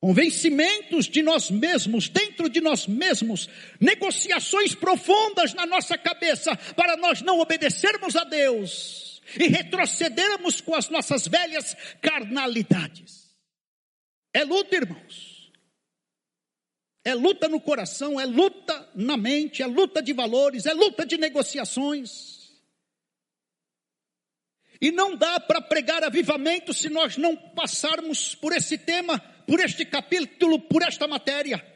Convencimentos 0.00 1.06
de 1.06 1.22
nós 1.22 1.50
mesmos, 1.50 2.08
dentro 2.08 2.48
de 2.48 2.58
nós 2.60 2.86
mesmos, 2.86 3.50
negociações 3.78 4.74
profundas 4.74 5.52
na 5.52 5.66
nossa 5.66 5.98
cabeça 5.98 6.56
para 6.74 6.96
nós 6.96 7.20
não 7.20 7.38
obedecermos 7.38 8.16
a 8.16 8.24
Deus 8.24 9.09
e 9.38 9.48
retrocedermos 9.48 10.60
com 10.60 10.74
as 10.74 10.88
nossas 10.88 11.26
velhas 11.26 11.76
carnalidades. 12.00 13.30
É 14.32 14.44
luta, 14.44 14.76
irmãos. 14.76 15.50
É 17.04 17.14
luta 17.14 17.48
no 17.48 17.60
coração, 17.60 18.20
é 18.20 18.26
luta 18.26 18.90
na 18.94 19.16
mente, 19.16 19.62
é 19.62 19.66
luta 19.66 20.02
de 20.02 20.12
valores, 20.12 20.66
é 20.66 20.74
luta 20.74 21.06
de 21.06 21.16
negociações. 21.16 22.40
E 24.80 24.90
não 24.90 25.16
dá 25.16 25.38
para 25.40 25.60
pregar 25.60 26.04
avivamento 26.04 26.72
se 26.72 26.88
nós 26.88 27.16
não 27.16 27.36
passarmos 27.36 28.34
por 28.34 28.52
esse 28.52 28.78
tema, 28.78 29.18
por 29.46 29.60
este 29.60 29.84
capítulo, 29.84 30.60
por 30.60 30.82
esta 30.82 31.06
matéria. 31.06 31.66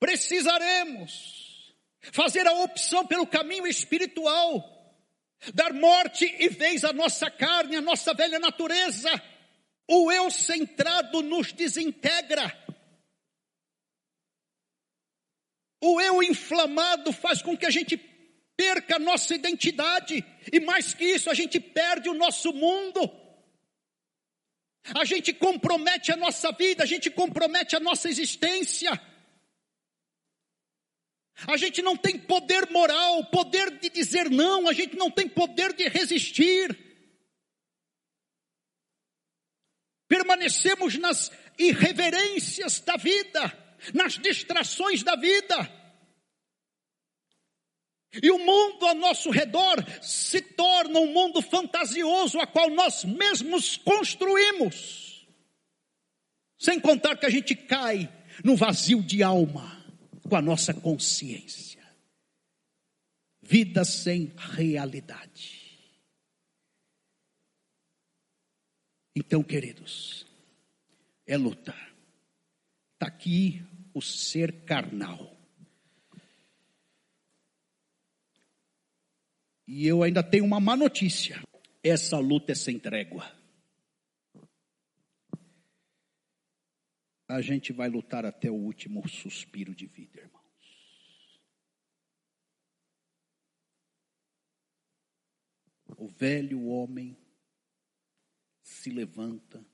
Precisaremos 0.00 1.74
fazer 2.12 2.46
a 2.46 2.52
opção 2.52 3.06
pelo 3.06 3.26
caminho 3.26 3.66
espiritual 3.66 4.71
dar 5.54 5.72
morte 5.72 6.24
e 6.38 6.48
vez 6.48 6.84
à 6.84 6.92
nossa 6.92 7.30
carne, 7.30 7.76
à 7.76 7.80
nossa 7.80 8.14
velha 8.14 8.38
natureza. 8.38 9.10
O 9.88 10.10
eu 10.12 10.30
centrado 10.30 11.22
nos 11.22 11.52
desintegra. 11.52 12.56
O 15.80 16.00
eu 16.00 16.22
inflamado 16.22 17.12
faz 17.12 17.42
com 17.42 17.56
que 17.56 17.66
a 17.66 17.70
gente 17.70 17.96
perca 18.56 18.96
a 18.96 18.98
nossa 19.00 19.34
identidade, 19.34 20.24
e 20.52 20.60
mais 20.60 20.94
que 20.94 21.04
isso, 21.04 21.28
a 21.28 21.34
gente 21.34 21.58
perde 21.58 22.08
o 22.08 22.14
nosso 22.14 22.52
mundo. 22.52 23.10
A 24.94 25.04
gente 25.04 25.32
compromete 25.32 26.12
a 26.12 26.16
nossa 26.16 26.52
vida, 26.52 26.84
a 26.84 26.86
gente 26.86 27.10
compromete 27.10 27.74
a 27.74 27.80
nossa 27.80 28.08
existência. 28.08 28.92
A 31.46 31.56
gente 31.56 31.82
não 31.82 31.96
tem 31.96 32.18
poder 32.18 32.70
moral, 32.70 33.24
poder 33.26 33.78
de 33.78 33.88
dizer 33.88 34.30
não, 34.30 34.68
a 34.68 34.72
gente 34.72 34.96
não 34.96 35.10
tem 35.10 35.28
poder 35.28 35.72
de 35.72 35.88
resistir. 35.88 36.78
Permanecemos 40.08 40.98
nas 40.98 41.32
irreverências 41.58 42.80
da 42.80 42.96
vida, 42.96 43.76
nas 43.94 44.18
distrações 44.18 45.02
da 45.02 45.16
vida. 45.16 45.82
E 48.22 48.30
o 48.30 48.38
mundo 48.38 48.86
ao 48.86 48.94
nosso 48.94 49.30
redor 49.30 49.82
se 50.02 50.40
torna 50.42 51.00
um 51.00 51.12
mundo 51.12 51.40
fantasioso, 51.40 52.38
a 52.38 52.46
qual 52.46 52.68
nós 52.68 53.04
mesmos 53.04 53.78
construímos. 53.78 55.26
Sem 56.58 56.78
contar 56.78 57.16
que 57.16 57.26
a 57.26 57.30
gente 57.30 57.56
cai 57.56 58.12
no 58.44 58.54
vazio 58.54 59.02
de 59.02 59.22
alma 59.22 59.81
com 60.32 60.36
a 60.36 60.40
nossa 60.40 60.72
consciência. 60.72 61.86
Vida 63.42 63.84
sem 63.84 64.32
realidade. 64.34 65.78
Então, 69.14 69.42
queridos, 69.42 70.26
é 71.26 71.36
luta. 71.36 71.74
Está 72.94 73.08
aqui 73.08 73.62
o 73.92 74.00
ser 74.00 74.64
carnal. 74.64 75.36
E 79.68 79.86
eu 79.86 80.02
ainda 80.02 80.22
tenho 80.22 80.46
uma 80.46 80.58
má 80.58 80.74
notícia. 80.74 81.42
Essa 81.82 82.18
luta 82.18 82.52
é 82.52 82.54
sem 82.54 82.78
trégua. 82.78 83.30
A 87.32 87.40
gente 87.40 87.72
vai 87.72 87.88
lutar 87.88 88.26
até 88.26 88.50
o 88.50 88.54
último 88.54 89.08
suspiro 89.08 89.74
de 89.74 89.86
vida, 89.86 90.20
irmãos. 90.20 90.42
O 95.96 96.06
velho 96.08 96.66
homem 96.66 97.16
se 98.62 98.90
levanta 98.90 99.64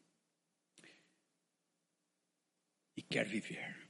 e 2.97 3.03
quer 3.03 3.27
viver. 3.27 3.89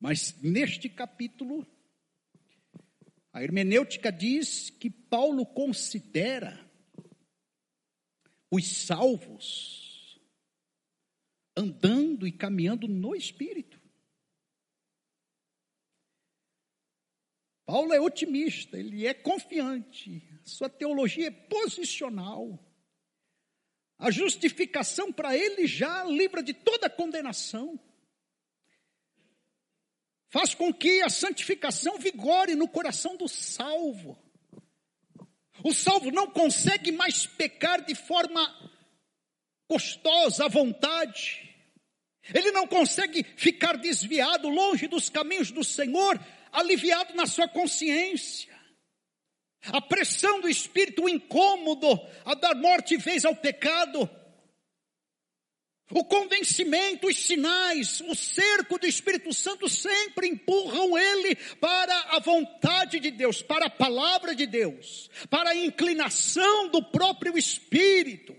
Mas 0.00 0.40
neste 0.42 0.88
capítulo, 0.88 1.64
a 3.32 3.44
hermenêutica 3.44 4.10
diz 4.10 4.70
que 4.70 4.90
Paulo 4.90 5.46
considera 5.46 6.68
os 8.50 8.66
salvos 8.66 9.87
andando 11.58 12.26
e 12.26 12.32
caminhando 12.32 12.86
no 12.86 13.14
Espírito. 13.14 13.80
Paulo 17.66 17.92
é 17.92 18.00
otimista, 18.00 18.78
ele 18.78 19.06
é 19.06 19.12
confiante, 19.12 20.22
sua 20.44 20.70
teologia 20.70 21.26
é 21.26 21.30
posicional. 21.30 22.58
A 23.98 24.10
justificação 24.10 25.12
para 25.12 25.36
ele 25.36 25.66
já 25.66 26.04
livra 26.04 26.42
de 26.42 26.54
toda 26.54 26.88
condenação. 26.88 27.78
Faz 30.30 30.54
com 30.54 30.72
que 30.72 31.02
a 31.02 31.10
santificação 31.10 31.98
vigore 31.98 32.54
no 32.54 32.68
coração 32.68 33.16
do 33.16 33.26
salvo. 33.26 34.16
O 35.64 35.74
salvo 35.74 36.10
não 36.12 36.30
consegue 36.30 36.92
mais 36.92 37.26
pecar 37.26 37.84
de 37.84 37.94
forma 37.94 38.72
gostosa, 39.68 40.46
à 40.46 40.48
vontade. 40.48 41.47
Ele 42.32 42.50
não 42.50 42.66
consegue 42.66 43.24
ficar 43.36 43.76
desviado, 43.76 44.48
longe 44.48 44.86
dos 44.86 45.08
caminhos 45.08 45.50
do 45.50 45.64
Senhor, 45.64 46.18
aliviado 46.52 47.14
na 47.14 47.26
sua 47.26 47.48
consciência. 47.48 48.56
A 49.66 49.80
pressão 49.80 50.40
do 50.40 50.48
espírito, 50.48 51.04
o 51.04 51.08
incômodo, 51.08 51.88
a 52.24 52.34
dar 52.34 52.54
morte 52.54 52.96
vez 52.96 53.24
ao 53.24 53.34
pecado, 53.34 54.08
o 55.90 56.04
convencimento, 56.04 57.06
os 57.06 57.16
sinais, 57.16 58.02
o 58.02 58.14
cerco 58.14 58.78
do 58.78 58.86
Espírito 58.86 59.32
Santo 59.32 59.70
sempre 59.70 60.28
empurram 60.28 60.98
ele 60.98 61.34
para 61.58 61.98
a 62.10 62.18
vontade 62.18 63.00
de 63.00 63.10
Deus, 63.10 63.40
para 63.40 63.66
a 63.66 63.70
palavra 63.70 64.34
de 64.34 64.46
Deus, 64.46 65.08
para 65.30 65.50
a 65.50 65.56
inclinação 65.56 66.68
do 66.68 66.82
próprio 66.82 67.38
Espírito. 67.38 68.36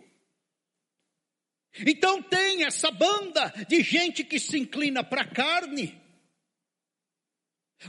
Então 1.85 2.21
tem 2.21 2.63
essa 2.63 2.91
banda 2.91 3.53
de 3.67 3.81
gente 3.81 4.23
que 4.23 4.39
se 4.39 4.57
inclina 4.57 5.03
para 5.03 5.21
a 5.21 5.27
carne. 5.27 5.99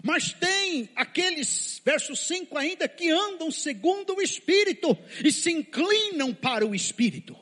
Mas 0.04 0.32
tem 0.32 0.88
aqueles, 0.94 1.80
verso 1.84 2.14
5 2.14 2.56
ainda, 2.56 2.88
que 2.88 3.10
andam 3.10 3.50
segundo 3.50 4.16
o 4.16 4.22
Espírito 4.22 4.96
e 5.24 5.32
se 5.32 5.50
inclinam 5.50 6.32
para 6.32 6.64
o 6.64 6.74
Espírito. 6.74 7.36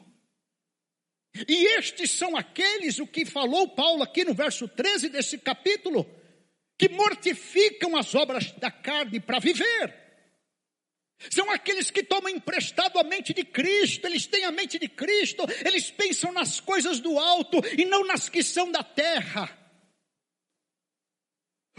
E 1.47 1.79
estes 1.79 2.11
são 2.11 2.37
aqueles, 2.37 2.99
o 2.99 3.07
que 3.07 3.27
falou 3.27 3.69
Paulo 3.69 4.03
aqui 4.03 4.25
no 4.25 4.33
verso 4.33 4.67
13 4.67 5.11
desse 5.11 5.39
capítulo, 5.39 6.07
que 6.79 6.89
mortificam 6.89 7.97
as 7.97 8.15
obras 8.15 8.51
da 8.53 8.71
carne 8.71 9.21
para 9.21 9.39
viver. 9.39 10.08
São 11.31 11.51
aqueles 11.51 11.91
que 11.91 12.03
tomam 12.03 12.31
emprestado 12.31 12.99
a 12.99 13.03
mente 13.03 13.35
de 13.35 13.45
Cristo, 13.45 14.07
eles 14.07 14.27
têm 14.27 14.45
a 14.45 14.53
mente 14.53 14.79
de 14.79 14.89
Cristo, 14.89 15.45
eles 15.65 15.91
pensam 15.91 16.33
nas 16.33 16.61
coisas 16.61 17.01
do 17.01 17.19
alto 17.19 17.59
e 17.77 17.85
não 17.85 18.07
nas 18.07 18.29
que 18.29 18.43
são 18.43 18.71
da 18.71 18.85
terra. 18.85 19.59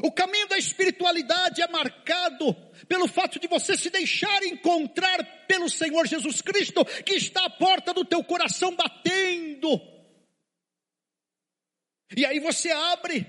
O 0.01 0.11
caminho 0.11 0.47
da 0.47 0.57
espiritualidade 0.57 1.61
é 1.61 1.67
marcado 1.67 2.53
pelo 2.87 3.07
fato 3.07 3.39
de 3.39 3.47
você 3.47 3.77
se 3.77 3.89
deixar 3.89 4.43
encontrar 4.43 5.45
pelo 5.45 5.69
Senhor 5.69 6.07
Jesus 6.07 6.41
Cristo, 6.41 6.85
que 7.03 7.15
está 7.15 7.45
à 7.45 7.49
porta 7.49 7.93
do 7.93 8.05
teu 8.05 8.23
coração 8.23 8.75
batendo. 8.75 9.79
E 12.15 12.25
aí 12.25 12.39
você 12.39 12.71
abre 12.71 13.27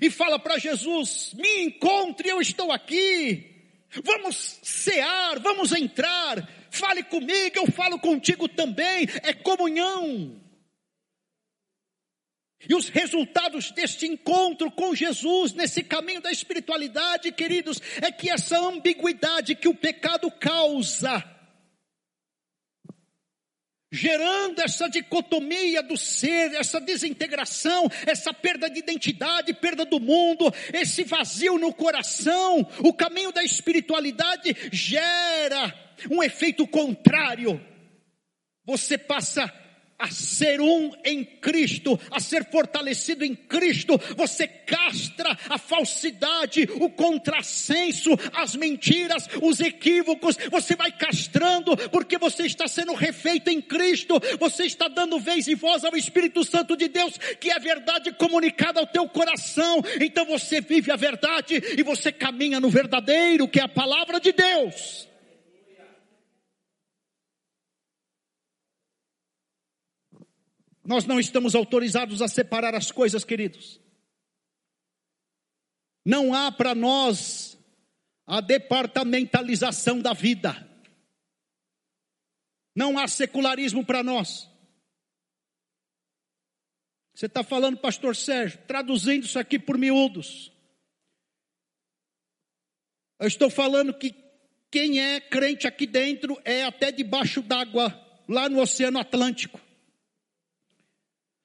e 0.00 0.10
fala 0.10 0.38
para 0.38 0.58
Jesus: 0.58 1.32
Me 1.34 1.64
encontre, 1.64 2.28
eu 2.28 2.40
estou 2.40 2.70
aqui. 2.70 3.49
Vamos 4.04 4.60
cear, 4.62 5.38
vamos 5.40 5.72
entrar. 5.72 6.48
Fale 6.70 7.02
comigo, 7.02 7.56
eu 7.56 7.66
falo 7.72 7.98
contigo 7.98 8.48
também. 8.48 9.08
É 9.22 9.32
comunhão. 9.32 10.40
E 12.68 12.74
os 12.74 12.88
resultados 12.88 13.70
deste 13.70 14.06
encontro 14.06 14.70
com 14.70 14.94
Jesus, 14.94 15.54
nesse 15.54 15.82
caminho 15.82 16.20
da 16.20 16.30
espiritualidade, 16.30 17.32
queridos, 17.32 17.80
é 18.02 18.12
que 18.12 18.30
essa 18.30 18.58
ambiguidade 18.58 19.54
que 19.54 19.66
o 19.66 19.74
pecado 19.74 20.30
causa, 20.30 21.24
gerando 23.90 24.60
essa 24.60 24.88
dicotomia 24.88 25.82
do 25.82 25.96
ser, 25.96 26.54
essa 26.54 26.80
desintegração, 26.80 27.90
essa 28.06 28.32
perda 28.32 28.70
de 28.70 28.78
identidade, 28.78 29.52
perda 29.54 29.84
do 29.84 29.98
mundo, 29.98 30.52
esse 30.72 31.02
vazio 31.02 31.58
no 31.58 31.74
coração, 31.74 32.66
o 32.78 32.92
caminho 32.92 33.32
da 33.32 33.42
espiritualidade 33.42 34.56
gera 34.70 35.74
um 36.10 36.22
efeito 36.22 36.66
contrário. 36.66 37.60
Você 38.64 38.96
passa 38.96 39.52
a 40.00 40.10
ser 40.10 40.60
um 40.62 40.90
em 41.04 41.22
Cristo, 41.22 42.00
a 42.10 42.18
ser 42.18 42.50
fortalecido 42.50 43.22
em 43.22 43.34
Cristo, 43.34 44.00
você 44.16 44.48
castra 44.48 45.38
a 45.48 45.58
falsidade, 45.58 46.66
o 46.80 46.88
contrassenso, 46.88 48.10
as 48.32 48.56
mentiras, 48.56 49.28
os 49.42 49.60
equívocos, 49.60 50.38
você 50.50 50.74
vai 50.74 50.90
castrando, 50.90 51.76
porque 51.90 52.16
você 52.16 52.46
está 52.46 52.66
sendo 52.66 52.94
refeito 52.94 53.50
em 53.50 53.60
Cristo, 53.60 54.18
você 54.38 54.64
está 54.64 54.88
dando 54.88 55.20
vez 55.20 55.46
e 55.46 55.54
voz 55.54 55.84
ao 55.84 55.94
Espírito 55.94 56.42
Santo 56.44 56.74
de 56.76 56.88
Deus, 56.88 57.18
que 57.38 57.50
é 57.50 57.58
verdade 57.58 58.10
comunicada 58.12 58.80
ao 58.80 58.86
teu 58.86 59.06
coração, 59.06 59.82
então 60.00 60.24
você 60.24 60.62
vive 60.62 60.90
a 60.90 60.96
verdade 60.96 61.62
e 61.76 61.82
você 61.82 62.10
caminha 62.10 62.58
no 62.58 62.70
verdadeiro, 62.70 63.46
que 63.46 63.60
é 63.60 63.64
a 63.64 63.68
palavra 63.68 64.18
de 64.18 64.32
Deus. 64.32 65.09
Nós 70.90 71.04
não 71.04 71.20
estamos 71.20 71.54
autorizados 71.54 72.20
a 72.20 72.26
separar 72.26 72.74
as 72.74 72.90
coisas, 72.90 73.22
queridos. 73.24 73.80
Não 76.04 76.34
há 76.34 76.50
para 76.50 76.74
nós 76.74 77.56
a 78.26 78.40
departamentalização 78.40 80.00
da 80.00 80.12
vida. 80.12 80.68
Não 82.74 82.98
há 82.98 83.06
secularismo 83.06 83.86
para 83.86 84.02
nós. 84.02 84.50
Você 87.14 87.26
está 87.26 87.44
falando, 87.44 87.78
pastor 87.78 88.16
Sérgio, 88.16 88.58
traduzindo 88.66 89.26
isso 89.26 89.38
aqui 89.38 89.60
por 89.60 89.78
miúdos. 89.78 90.50
Eu 93.20 93.28
estou 93.28 93.48
falando 93.48 93.96
que 93.96 94.12
quem 94.72 95.00
é 95.00 95.20
crente 95.20 95.68
aqui 95.68 95.86
dentro 95.86 96.36
é 96.44 96.64
até 96.64 96.90
debaixo 96.90 97.42
d'água, 97.42 97.96
lá 98.28 98.48
no 98.48 98.60
Oceano 98.60 98.98
Atlântico. 98.98 99.69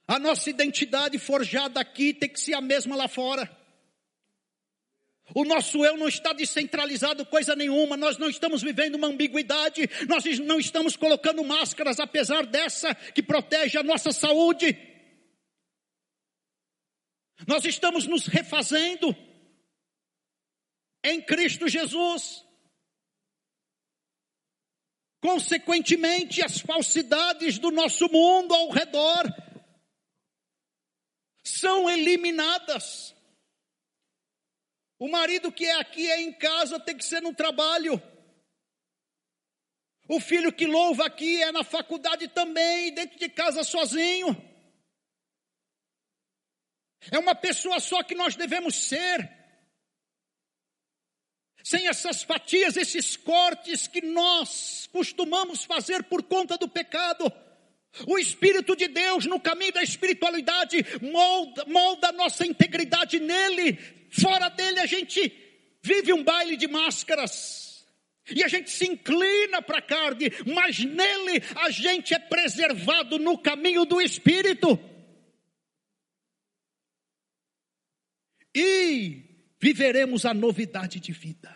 A 0.07 0.19
nossa 0.19 0.49
identidade 0.49 1.17
forjada 1.17 1.79
aqui 1.79 2.13
tem 2.13 2.29
que 2.29 2.39
ser 2.39 2.53
a 2.53 2.61
mesma 2.61 2.95
lá 2.95 3.07
fora. 3.07 3.49
O 5.33 5.43
nosso 5.43 5.83
eu 5.83 5.97
não 5.97 6.07
está 6.07 6.33
descentralizado 6.33 7.25
coisa 7.25 7.55
nenhuma, 7.55 7.97
nós 7.97 8.17
não 8.17 8.29
estamos 8.29 8.61
vivendo 8.61 8.93
uma 8.93 9.07
ambiguidade, 9.07 9.89
nós 10.07 10.23
não 10.39 10.59
estamos 10.59 10.95
colocando 10.95 11.43
máscaras, 11.43 11.99
apesar 11.99 12.45
dessa 12.45 12.93
que 12.93 13.23
protege 13.23 13.79
a 13.79 13.83
nossa 13.83 14.11
saúde. 14.11 14.77
Nós 17.47 17.65
estamos 17.65 18.05
nos 18.05 18.27
refazendo 18.27 19.15
em 21.03 21.19
Cristo 21.21 21.67
Jesus. 21.67 22.45
Consequentemente, 25.19 26.43
as 26.43 26.59
falsidades 26.59 27.57
do 27.57 27.71
nosso 27.71 28.07
mundo 28.11 28.53
ao 28.53 28.69
redor 28.69 29.25
são 31.45 31.89
eliminadas. 31.89 33.15
O 34.97 35.07
marido 35.07 35.51
que 35.51 35.65
é 35.65 35.79
aqui 35.79 36.09
é 36.09 36.21
em 36.21 36.33
casa, 36.33 36.79
tem 36.79 36.97
que 36.97 37.05
ser 37.05 37.21
no 37.21 37.33
trabalho. 37.33 38.01
O 40.07 40.19
filho 40.19 40.51
que 40.51 40.65
louva 40.65 41.05
aqui 41.05 41.41
é 41.41 41.51
na 41.51 41.63
faculdade 41.63 42.27
também, 42.27 42.93
dentro 42.93 43.17
de 43.19 43.29
casa 43.29 43.63
sozinho. 43.63 44.35
É 47.11 47.19
uma 47.19 47.35
pessoa 47.35 47.79
só 47.79 48.01
que 48.03 48.15
nós 48.15 48.35
devemos 48.35 48.75
ser. 48.75 49.31
Sem 51.63 51.87
essas 51.87 52.23
fatias, 52.23 52.77
esses 52.77 53.17
cortes 53.17 53.87
que 53.87 54.01
nós 54.01 54.87
costumamos 54.91 55.63
fazer 55.63 56.03
por 56.03 56.23
conta 56.23 56.57
do 56.57 56.69
pecado. 56.69 57.31
O 58.05 58.17
Espírito 58.19 58.75
de 58.75 58.87
Deus 58.87 59.25
no 59.25 59.39
caminho 59.39 59.71
da 59.71 59.81
espiritualidade 59.81 60.85
molda, 61.01 61.63
molda 61.65 62.09
a 62.09 62.11
nossa 62.11 62.45
integridade 62.45 63.19
nele. 63.19 63.77
Fora 64.09 64.49
dele 64.49 64.79
a 64.79 64.85
gente 64.85 65.31
vive 65.81 66.11
um 66.11 66.23
baile 66.23 66.57
de 66.57 66.67
máscaras. 66.67 67.85
E 68.29 68.43
a 68.43 68.47
gente 68.47 68.71
se 68.71 68.85
inclina 68.85 69.61
para 69.61 69.77
a 69.77 69.81
carne, 69.81 70.31
mas 70.53 70.79
nele 70.79 71.43
a 71.55 71.69
gente 71.69 72.13
é 72.13 72.19
preservado 72.19 73.19
no 73.19 73.37
caminho 73.37 73.85
do 73.85 74.01
Espírito. 74.01 74.79
E 78.53 79.21
viveremos 79.59 80.25
a 80.25 80.33
novidade 80.33 80.99
de 80.99 81.11
vida. 81.11 81.55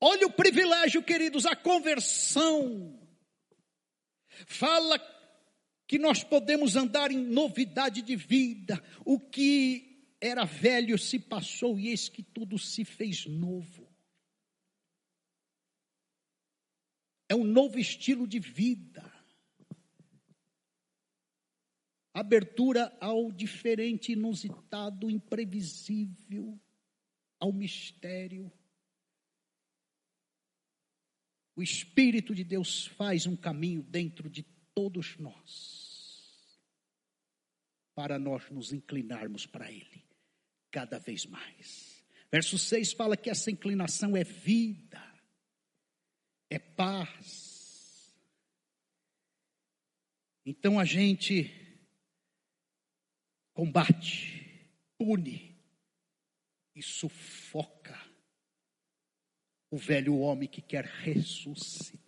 Olha 0.00 0.26
o 0.26 0.32
privilégio, 0.32 1.02
queridos, 1.02 1.46
a 1.46 1.56
conversão 1.56 2.97
Fala 4.46 4.98
que 5.86 5.98
nós 5.98 6.22
podemos 6.22 6.76
andar 6.76 7.10
em 7.10 7.18
novidade 7.18 8.02
de 8.02 8.14
vida. 8.14 8.82
O 9.04 9.18
que 9.18 10.14
era 10.20 10.44
velho 10.44 10.98
se 10.98 11.18
passou 11.18 11.78
e 11.78 11.88
eis 11.88 12.08
que 12.08 12.22
tudo 12.22 12.58
se 12.58 12.84
fez 12.84 13.26
novo. 13.26 13.88
É 17.28 17.34
um 17.34 17.44
novo 17.44 17.78
estilo 17.78 18.26
de 18.26 18.38
vida. 18.38 19.12
Abertura 22.12 22.96
ao 23.00 23.30
diferente, 23.30 24.12
inusitado, 24.12 25.10
imprevisível, 25.10 26.58
ao 27.38 27.52
mistério. 27.52 28.50
O 31.58 31.62
Espírito 31.62 32.36
de 32.36 32.44
Deus 32.44 32.86
faz 32.86 33.26
um 33.26 33.34
caminho 33.34 33.82
dentro 33.82 34.30
de 34.30 34.44
todos 34.72 35.18
nós, 35.18 36.56
para 37.96 38.16
nós 38.16 38.48
nos 38.48 38.72
inclinarmos 38.72 39.44
para 39.44 39.68
Ele 39.68 40.06
cada 40.70 41.00
vez 41.00 41.26
mais. 41.26 42.06
Verso 42.30 42.56
6 42.56 42.92
fala 42.92 43.16
que 43.16 43.28
essa 43.28 43.50
inclinação 43.50 44.16
é 44.16 44.22
vida, 44.22 45.02
é 46.48 46.60
paz. 46.60 48.16
Então 50.46 50.78
a 50.78 50.84
gente 50.84 51.52
combate, 53.52 54.70
pune 54.96 55.60
e 56.72 56.80
sufoca 56.80 57.97
o 59.70 59.76
velho 59.76 60.18
homem 60.18 60.48
que 60.48 60.62
quer 60.62 60.84
ressuscitar. 60.84 61.98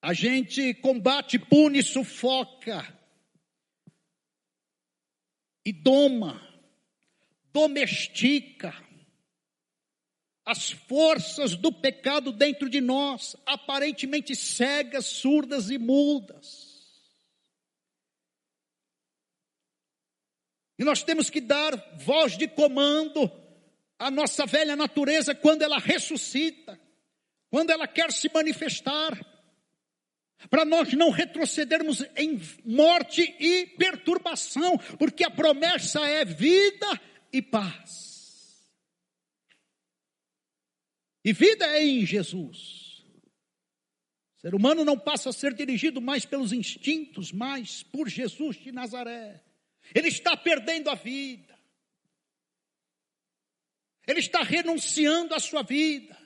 A 0.00 0.12
gente 0.12 0.72
combate, 0.74 1.38
pune, 1.38 1.82
sufoca 1.82 2.96
e 5.64 5.72
doma, 5.72 6.40
domestica 7.52 8.72
as 10.44 10.70
forças 10.70 11.56
do 11.56 11.72
pecado 11.72 12.30
dentro 12.30 12.70
de 12.70 12.80
nós, 12.80 13.34
aparentemente 13.44 14.36
cegas, 14.36 15.06
surdas 15.06 15.70
e 15.70 15.76
mudas. 15.76 16.76
E 20.78 20.84
nós 20.84 21.02
temos 21.02 21.28
que 21.28 21.40
dar 21.40 21.74
voz 21.98 22.38
de 22.38 22.46
comando 22.46 23.28
a 23.98 24.10
nossa 24.10 24.46
velha 24.46 24.76
natureza 24.76 25.34
quando 25.34 25.62
ela 25.62 25.78
ressuscita, 25.78 26.78
quando 27.50 27.70
ela 27.70 27.86
quer 27.86 28.12
se 28.12 28.30
manifestar, 28.32 29.18
para 30.50 30.64
nós 30.64 30.92
não 30.92 31.10
retrocedermos 31.10 32.04
em 32.16 32.40
morte 32.64 33.22
e 33.40 33.66
perturbação, 33.78 34.76
porque 34.98 35.24
a 35.24 35.30
promessa 35.30 36.06
é 36.06 36.24
vida 36.24 37.00
e 37.32 37.40
paz. 37.40 38.16
E 41.24 41.32
vida 41.32 41.66
é 41.66 41.84
em 41.84 42.06
Jesus. 42.06 43.04
O 44.36 44.40
ser 44.40 44.54
humano 44.54 44.84
não 44.84 44.98
passa 44.98 45.30
a 45.30 45.32
ser 45.32 45.54
dirigido 45.54 46.00
mais 46.00 46.24
pelos 46.24 46.52
instintos, 46.52 47.32
mas 47.32 47.82
por 47.82 48.08
Jesus 48.08 48.56
de 48.56 48.70
Nazaré. 48.70 49.42
Ele 49.94 50.08
está 50.08 50.36
perdendo 50.36 50.88
a 50.88 50.94
vida. 50.94 51.45
Ele 54.06 54.20
está 54.20 54.42
renunciando 54.42 55.34
à 55.34 55.40
sua 55.40 55.62
vida. 55.62 56.16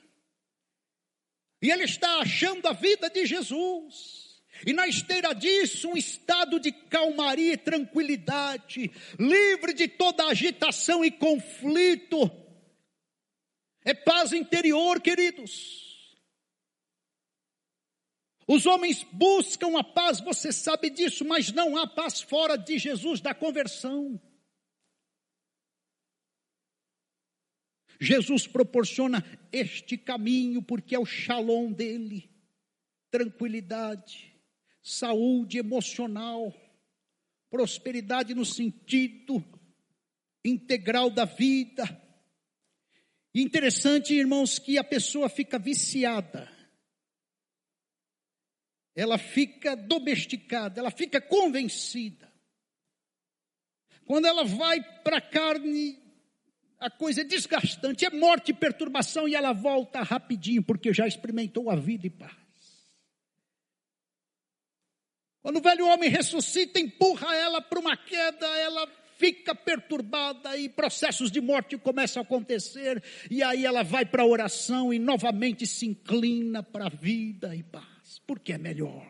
E 1.61 1.69
ele 1.69 1.83
está 1.83 2.19
achando 2.19 2.67
a 2.67 2.73
vida 2.73 3.09
de 3.09 3.25
Jesus. 3.25 4.41
E 4.65 4.73
na 4.73 4.87
esteira 4.87 5.33
disso, 5.33 5.89
um 5.89 5.97
estado 5.97 6.59
de 6.59 6.71
calmaria 6.71 7.53
e 7.53 7.57
tranquilidade, 7.57 8.91
livre 9.19 9.73
de 9.73 9.87
toda 9.87 10.27
agitação 10.27 11.03
e 11.03 11.11
conflito. 11.11 12.29
É 13.83 13.93
paz 13.93 14.33
interior, 14.33 15.01
queridos. 15.01 15.81
Os 18.47 18.65
homens 18.65 19.03
buscam 19.11 19.79
a 19.79 19.83
paz, 19.83 20.19
você 20.19 20.51
sabe 20.51 20.89
disso, 20.89 21.23
mas 21.25 21.51
não 21.51 21.77
há 21.77 21.87
paz 21.87 22.21
fora 22.21 22.57
de 22.57 22.77
Jesus 22.77 23.21
da 23.21 23.33
conversão. 23.33 24.19
Jesus 28.01 28.47
proporciona 28.47 29.23
este 29.51 29.97
caminho 29.97 30.61
porque 30.61 30.95
é 30.95 30.99
o 30.99 31.05
shalom 31.05 31.71
dele, 31.71 32.29
tranquilidade 33.09 34.31
saúde 34.81 35.57
emocional, 35.57 36.53
prosperidade 37.49 38.33
no 38.33 38.45
sentido 38.45 39.43
integral 40.43 41.09
da 41.09 41.25
vida. 41.25 41.85
Interessante, 43.33 44.13
irmãos, 44.13 44.59
que 44.59 44.77
a 44.77 44.83
pessoa 44.83 45.29
fica 45.29 45.57
viciada, 45.59 46.49
ela 48.95 49.17
fica 49.17 49.75
domesticada, 49.75 50.79
ela 50.79 50.91
fica 50.91 51.21
convencida. 51.21 52.31
Quando 54.05 54.25
ela 54.25 54.43
vai 54.43 54.81
para 55.03 55.17
a 55.17 55.21
carne, 55.21 56.00
a 56.81 56.89
coisa 56.89 57.21
é 57.21 57.23
desgastante, 57.23 58.03
é 58.03 58.09
morte 58.09 58.49
e 58.49 58.55
perturbação, 58.55 59.27
e 59.27 59.35
ela 59.35 59.53
volta 59.53 60.01
rapidinho, 60.01 60.63
porque 60.63 60.91
já 60.91 61.07
experimentou 61.07 61.69
a 61.69 61.75
vida 61.75 62.07
e 62.07 62.09
paz. 62.09 62.31
Quando 65.43 65.57
o 65.57 65.61
velho 65.61 65.85
homem 65.85 66.09
ressuscita, 66.09 66.79
empurra 66.79 67.35
ela 67.35 67.61
para 67.61 67.79
uma 67.79 67.95
queda, 67.95 68.47
ela 68.57 68.87
fica 69.15 69.53
perturbada 69.53 70.57
e 70.57 70.67
processos 70.67 71.31
de 71.31 71.39
morte 71.39 71.77
começam 71.77 72.23
a 72.23 72.25
acontecer, 72.25 73.03
e 73.29 73.43
aí 73.43 73.63
ela 73.63 73.83
vai 73.83 74.03
para 74.03 74.23
a 74.23 74.27
oração 74.27 74.91
e 74.91 74.97
novamente 74.97 75.67
se 75.67 75.85
inclina 75.85 76.63
para 76.63 76.87
a 76.87 76.89
vida 76.89 77.55
e 77.55 77.61
paz, 77.61 78.19
porque 78.25 78.53
é 78.53 78.57
melhor. 78.57 79.07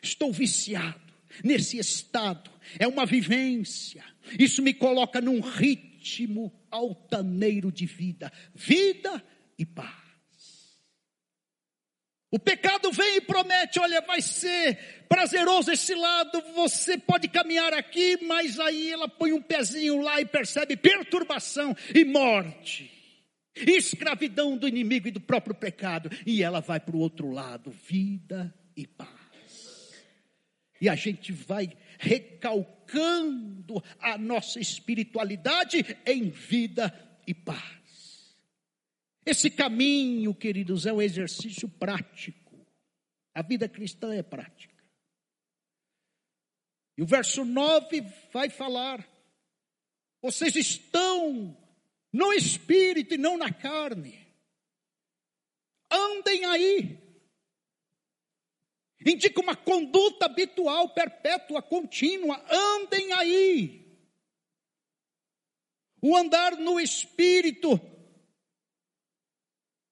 Estou 0.00 0.32
viciado 0.32 1.12
nesse 1.42 1.78
estado, 1.78 2.48
é 2.78 2.86
uma 2.86 3.04
vivência, 3.04 4.04
isso 4.38 4.62
me 4.62 4.72
coloca 4.72 5.20
num 5.20 5.40
ritmo 5.40 6.59
altaneiro 6.70 7.72
de 7.72 7.86
vida, 7.86 8.32
vida 8.54 9.22
e 9.58 9.66
paz. 9.66 10.10
O 12.30 12.38
pecado 12.38 12.92
vem 12.92 13.16
e 13.16 13.20
promete: 13.20 13.80
olha, 13.80 14.00
vai 14.00 14.22
ser 14.22 15.04
prazeroso 15.08 15.72
esse 15.72 15.94
lado, 15.94 16.40
você 16.54 16.96
pode 16.96 17.28
caminhar 17.28 17.74
aqui, 17.74 18.18
mas 18.24 18.60
aí 18.60 18.92
ela 18.92 19.08
põe 19.08 19.32
um 19.32 19.42
pezinho 19.42 20.00
lá 20.00 20.20
e 20.20 20.24
percebe 20.24 20.76
perturbação 20.76 21.76
e 21.92 22.04
morte, 22.04 22.90
escravidão 23.56 24.56
do 24.56 24.68
inimigo 24.68 25.08
e 25.08 25.10
do 25.10 25.20
próprio 25.20 25.54
pecado, 25.54 26.08
e 26.24 26.42
ela 26.42 26.60
vai 26.60 26.78
para 26.78 26.94
o 26.94 27.00
outro 27.00 27.30
lado: 27.30 27.70
vida 27.70 28.54
e 28.76 28.86
paz. 28.86 29.10
E 30.80 30.88
a 30.88 30.94
gente 30.94 31.32
vai 31.32 31.76
recalcando 32.00 33.82
a 33.98 34.16
nossa 34.16 34.58
espiritualidade 34.58 35.84
em 36.06 36.30
vida 36.30 36.92
e 37.26 37.34
paz. 37.34 38.34
Esse 39.24 39.50
caminho, 39.50 40.34
queridos, 40.34 40.86
é 40.86 40.92
um 40.92 41.02
exercício 41.02 41.68
prático. 41.68 42.66
A 43.34 43.42
vida 43.42 43.68
cristã 43.68 44.14
é 44.14 44.22
prática. 44.22 44.82
E 46.96 47.02
o 47.02 47.06
verso 47.06 47.44
9 47.44 48.02
vai 48.32 48.48
falar: 48.48 49.06
vocês 50.22 50.56
estão 50.56 51.56
no 52.12 52.32
espírito 52.32 53.14
e 53.14 53.18
não 53.18 53.36
na 53.36 53.52
carne. 53.52 54.18
Andem 55.90 56.44
aí. 56.46 57.09
Indica 59.04 59.40
uma 59.40 59.56
conduta 59.56 60.26
habitual, 60.26 60.90
perpétua, 60.90 61.62
contínua. 61.62 62.44
Andem 62.50 63.12
aí. 63.12 63.80
O 66.02 66.16
andar 66.16 66.56
no 66.56 66.80
espírito 66.80 67.80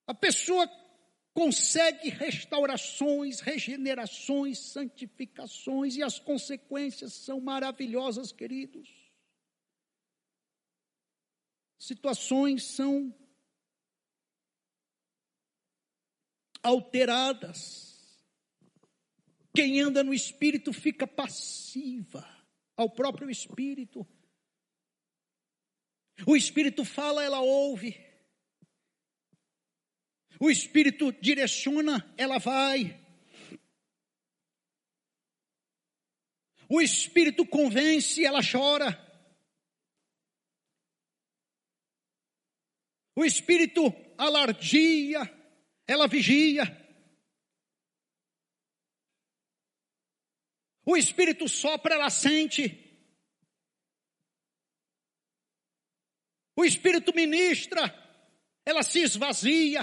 a 0.07 0.14
pessoa 0.14 0.66
consegue 1.35 2.09
restaurações, 2.09 3.40
regenerações, 3.40 4.59
santificações 4.59 5.97
e 5.97 6.03
as 6.03 6.18
consequências 6.18 7.12
são 7.12 7.40
maravilhosas, 7.40 8.33
queridos. 8.33 8.88
Situações 11.79 12.64
são 12.64 13.14
alteradas. 16.62 17.88
Quem 19.59 19.81
anda 19.81 20.05
no 20.05 20.14
espírito 20.14 20.73
fica 20.73 21.05
passiva 21.05 22.25
ao 22.77 22.88
próprio 22.88 23.29
espírito. 23.29 24.07
O 26.25 26.37
espírito 26.37 26.85
fala, 26.85 27.25
ela 27.25 27.40
ouve. 27.40 28.01
O 30.38 30.49
Espírito 30.49 31.11
direciona, 31.11 32.09
ela 32.16 32.38
vai. 32.38 33.05
O 36.68 36.81
Espírito 36.81 37.44
convence, 37.44 38.25
ela 38.25 38.38
chora. 38.40 38.97
O 43.16 43.25
Espírito 43.25 43.92
alardia, 44.16 45.23
ela 45.85 46.07
vigia. 46.07 46.88
O 50.90 50.96
Espírito 50.96 51.46
sopra, 51.46 51.96
ela 51.96 52.09
sente. 52.09 52.83
O 56.57 56.64
Espírito 56.64 57.14
ministra, 57.14 57.83
ela 58.64 58.83
se 58.83 59.01
esvazia. 59.01 59.83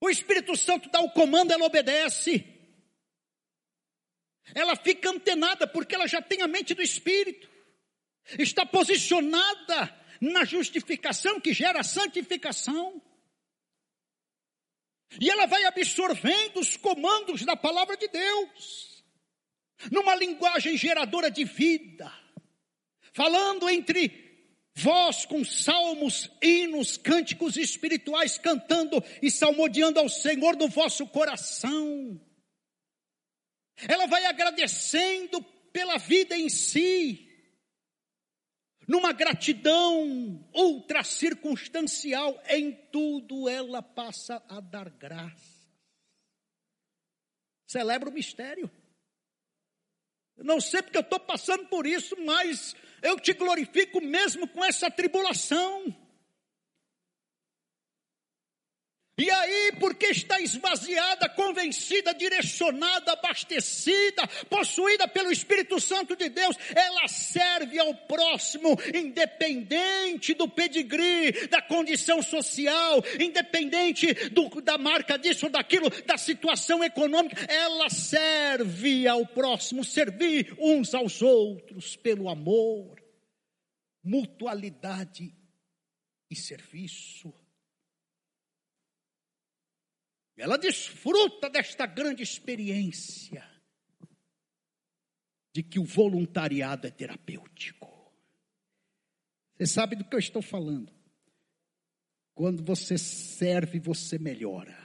O 0.00 0.10
Espírito 0.10 0.56
Santo 0.56 0.90
dá 0.90 1.00
o 1.00 1.12
comando, 1.12 1.52
ela 1.52 1.64
obedece. 1.64 2.44
Ela 4.52 4.74
fica 4.74 5.10
antenada 5.10 5.68
porque 5.68 5.94
ela 5.94 6.08
já 6.08 6.20
tem 6.20 6.42
a 6.42 6.48
mente 6.48 6.74
do 6.74 6.82
Espírito. 6.82 7.48
Está 8.36 8.66
posicionada 8.66 9.94
na 10.20 10.44
justificação 10.44 11.40
que 11.40 11.54
gera 11.54 11.84
santificação. 11.84 13.00
E 15.20 15.30
ela 15.30 15.46
vai 15.46 15.64
absorvendo 15.64 16.60
os 16.60 16.76
comandos 16.76 17.44
da 17.44 17.56
palavra 17.56 17.96
de 17.96 18.08
Deus, 18.08 19.04
numa 19.90 20.14
linguagem 20.14 20.76
geradora 20.76 21.30
de 21.30 21.44
vida, 21.44 22.12
falando 23.12 23.68
entre 23.68 24.26
Vós 24.78 25.24
com 25.24 25.42
salmos, 25.42 26.30
hinos, 26.42 26.98
cânticos 26.98 27.56
espirituais 27.56 28.36
cantando 28.36 29.02
e 29.22 29.30
salmodiando 29.30 29.98
ao 29.98 30.06
Senhor 30.06 30.54
no 30.54 30.68
vosso 30.68 31.06
coração. 31.06 32.20
Ela 33.88 34.04
vai 34.06 34.26
agradecendo 34.26 35.42
pela 35.72 35.96
vida 35.96 36.36
em 36.36 36.50
si, 36.50 37.25
numa 38.86 39.12
gratidão 39.12 40.44
ultra 40.54 41.02
circunstancial, 41.02 42.40
em 42.48 42.72
tudo 42.92 43.48
ela 43.48 43.82
passa 43.82 44.42
a 44.48 44.60
dar 44.60 44.88
graça. 44.90 45.56
Celebra 47.66 48.08
o 48.08 48.12
mistério. 48.12 48.70
Não 50.36 50.60
sei 50.60 50.82
porque 50.82 50.98
eu 50.98 51.02
estou 51.02 51.18
passando 51.18 51.66
por 51.66 51.86
isso, 51.86 52.14
mas 52.24 52.76
eu 53.02 53.18
te 53.18 53.32
glorifico 53.32 54.00
mesmo 54.00 54.46
com 54.46 54.64
essa 54.64 54.90
tribulação. 54.90 55.94
E 59.18 59.30
aí, 59.30 59.72
porque 59.80 60.08
está 60.08 60.38
esvaziada, 60.42 61.26
convencida, 61.30 62.12
direcionada, 62.12 63.12
abastecida, 63.12 64.26
possuída 64.50 65.08
pelo 65.08 65.32
Espírito 65.32 65.80
Santo 65.80 66.14
de 66.14 66.28
Deus, 66.28 66.54
ela 66.74 67.08
serve 67.08 67.78
ao 67.78 67.94
próximo, 67.94 68.76
independente 68.94 70.34
do 70.34 70.46
pedigree, 70.46 71.48
da 71.48 71.62
condição 71.62 72.22
social, 72.22 73.02
independente 73.18 74.12
do, 74.28 74.60
da 74.60 74.76
marca 74.76 75.16
disso 75.18 75.46
ou 75.46 75.52
daquilo, 75.52 75.88
da 76.04 76.18
situação 76.18 76.84
econômica, 76.84 77.42
ela 77.50 77.88
serve 77.88 79.08
ao 79.08 79.26
próximo, 79.26 79.82
servir 79.82 80.54
uns 80.58 80.94
aos 80.94 81.22
outros 81.22 81.96
pelo 81.96 82.28
amor, 82.28 83.02
mutualidade 84.04 85.34
e 86.30 86.36
serviço. 86.36 87.32
Ela 90.36 90.58
desfruta 90.58 91.48
desta 91.48 91.86
grande 91.86 92.22
experiência 92.22 93.44
de 95.54 95.62
que 95.62 95.78
o 95.78 95.84
voluntariado 95.84 96.86
é 96.86 96.90
terapêutico. 96.90 97.90
Você 99.56 99.66
sabe 99.66 99.96
do 99.96 100.04
que 100.04 100.14
eu 100.14 100.18
estou 100.18 100.42
falando. 100.42 100.92
Quando 102.34 102.62
você 102.62 102.98
serve, 102.98 103.80
você 103.80 104.18
melhora. 104.18 104.76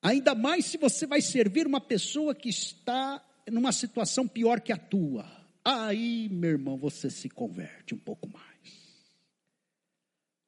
Ainda 0.00 0.36
mais 0.36 0.66
se 0.66 0.78
você 0.78 1.04
vai 1.04 1.20
servir 1.20 1.66
uma 1.66 1.80
pessoa 1.80 2.32
que 2.32 2.48
está 2.48 3.20
numa 3.50 3.72
situação 3.72 4.28
pior 4.28 4.60
que 4.60 4.72
a 4.72 4.76
tua. 4.76 5.28
Aí, 5.64 6.28
meu 6.28 6.50
irmão, 6.50 6.76
você 6.76 7.10
se 7.10 7.28
converte 7.28 7.92
um 7.92 7.98
pouco 7.98 8.28
mais. 8.28 8.85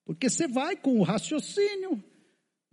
Porque 0.09 0.31
você 0.31 0.49
vai 0.49 0.75
com 0.75 0.99
o 0.99 1.03
raciocínio, 1.03 2.03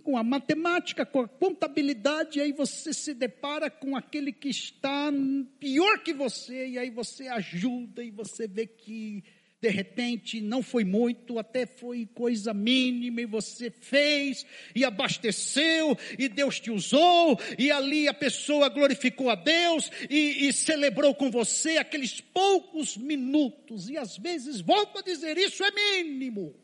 com 0.01 0.17
a 0.17 0.23
matemática, 0.23 1.05
com 1.05 1.19
a 1.19 1.27
contabilidade, 1.27 2.39
e 2.39 2.41
aí 2.41 2.53
você 2.53 2.93
se 2.93 3.13
depara 3.13 3.69
com 3.69 3.93
aquele 3.93 4.31
que 4.31 4.47
está 4.47 5.11
pior 5.59 6.01
que 6.01 6.13
você, 6.13 6.65
e 6.65 6.79
aí 6.79 6.89
você 6.89 7.27
ajuda 7.27 8.01
e 8.01 8.09
você 8.09 8.47
vê 8.47 8.65
que 8.65 9.21
de 9.61 9.67
repente 9.67 10.39
não 10.39 10.63
foi 10.63 10.85
muito, 10.85 11.37
até 11.37 11.65
foi 11.65 12.05
coisa 12.05 12.53
mínima, 12.53 13.19
e 13.19 13.25
você 13.25 13.69
fez, 13.69 14.45
e 14.73 14.85
abasteceu, 14.85 15.97
e 16.17 16.29
Deus 16.29 16.61
te 16.61 16.71
usou, 16.71 17.37
e 17.59 17.69
ali 17.69 18.07
a 18.07 18.13
pessoa 18.13 18.69
glorificou 18.69 19.29
a 19.29 19.35
Deus, 19.35 19.91
e, 20.09 20.47
e 20.47 20.53
celebrou 20.53 21.13
com 21.13 21.29
você 21.29 21.79
aqueles 21.79 22.21
poucos 22.21 22.95
minutos, 22.95 23.89
e 23.89 23.97
às 23.97 24.17
vezes, 24.17 24.61
volto 24.61 24.99
a 24.99 25.01
dizer, 25.01 25.37
isso 25.37 25.65
é 25.65 25.71
mínimo. 25.71 26.63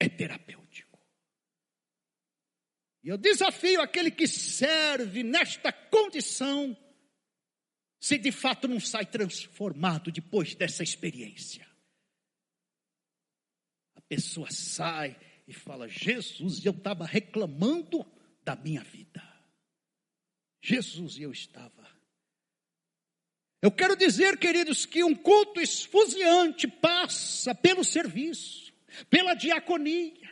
É 0.00 0.08
terapêutico. 0.08 0.98
E 3.02 3.08
eu 3.08 3.16
desafio 3.16 3.80
aquele 3.80 4.10
que 4.10 4.26
serve 4.26 5.22
nesta 5.22 5.72
condição, 5.72 6.76
se 8.00 8.18
de 8.18 8.32
fato 8.32 8.66
não 8.66 8.80
sai 8.80 9.06
transformado 9.06 10.10
depois 10.10 10.54
dessa 10.54 10.82
experiência. 10.82 11.68
A 13.94 14.00
pessoa 14.00 14.50
sai 14.50 15.18
e 15.46 15.52
fala: 15.52 15.86
Jesus, 15.88 16.64
eu 16.64 16.72
estava 16.72 17.04
reclamando 17.04 18.04
da 18.42 18.56
minha 18.56 18.82
vida. 18.82 19.22
Jesus, 20.62 21.18
eu 21.18 21.30
estava. 21.30 21.88
Eu 23.62 23.70
quero 23.70 23.94
dizer, 23.94 24.38
queridos, 24.38 24.86
que 24.86 25.04
um 25.04 25.14
culto 25.14 25.60
esfuziante 25.60 26.66
passa 26.66 27.54
pelo 27.54 27.84
serviço, 27.84 28.69
pela 29.08 29.34
diaconia, 29.34 30.30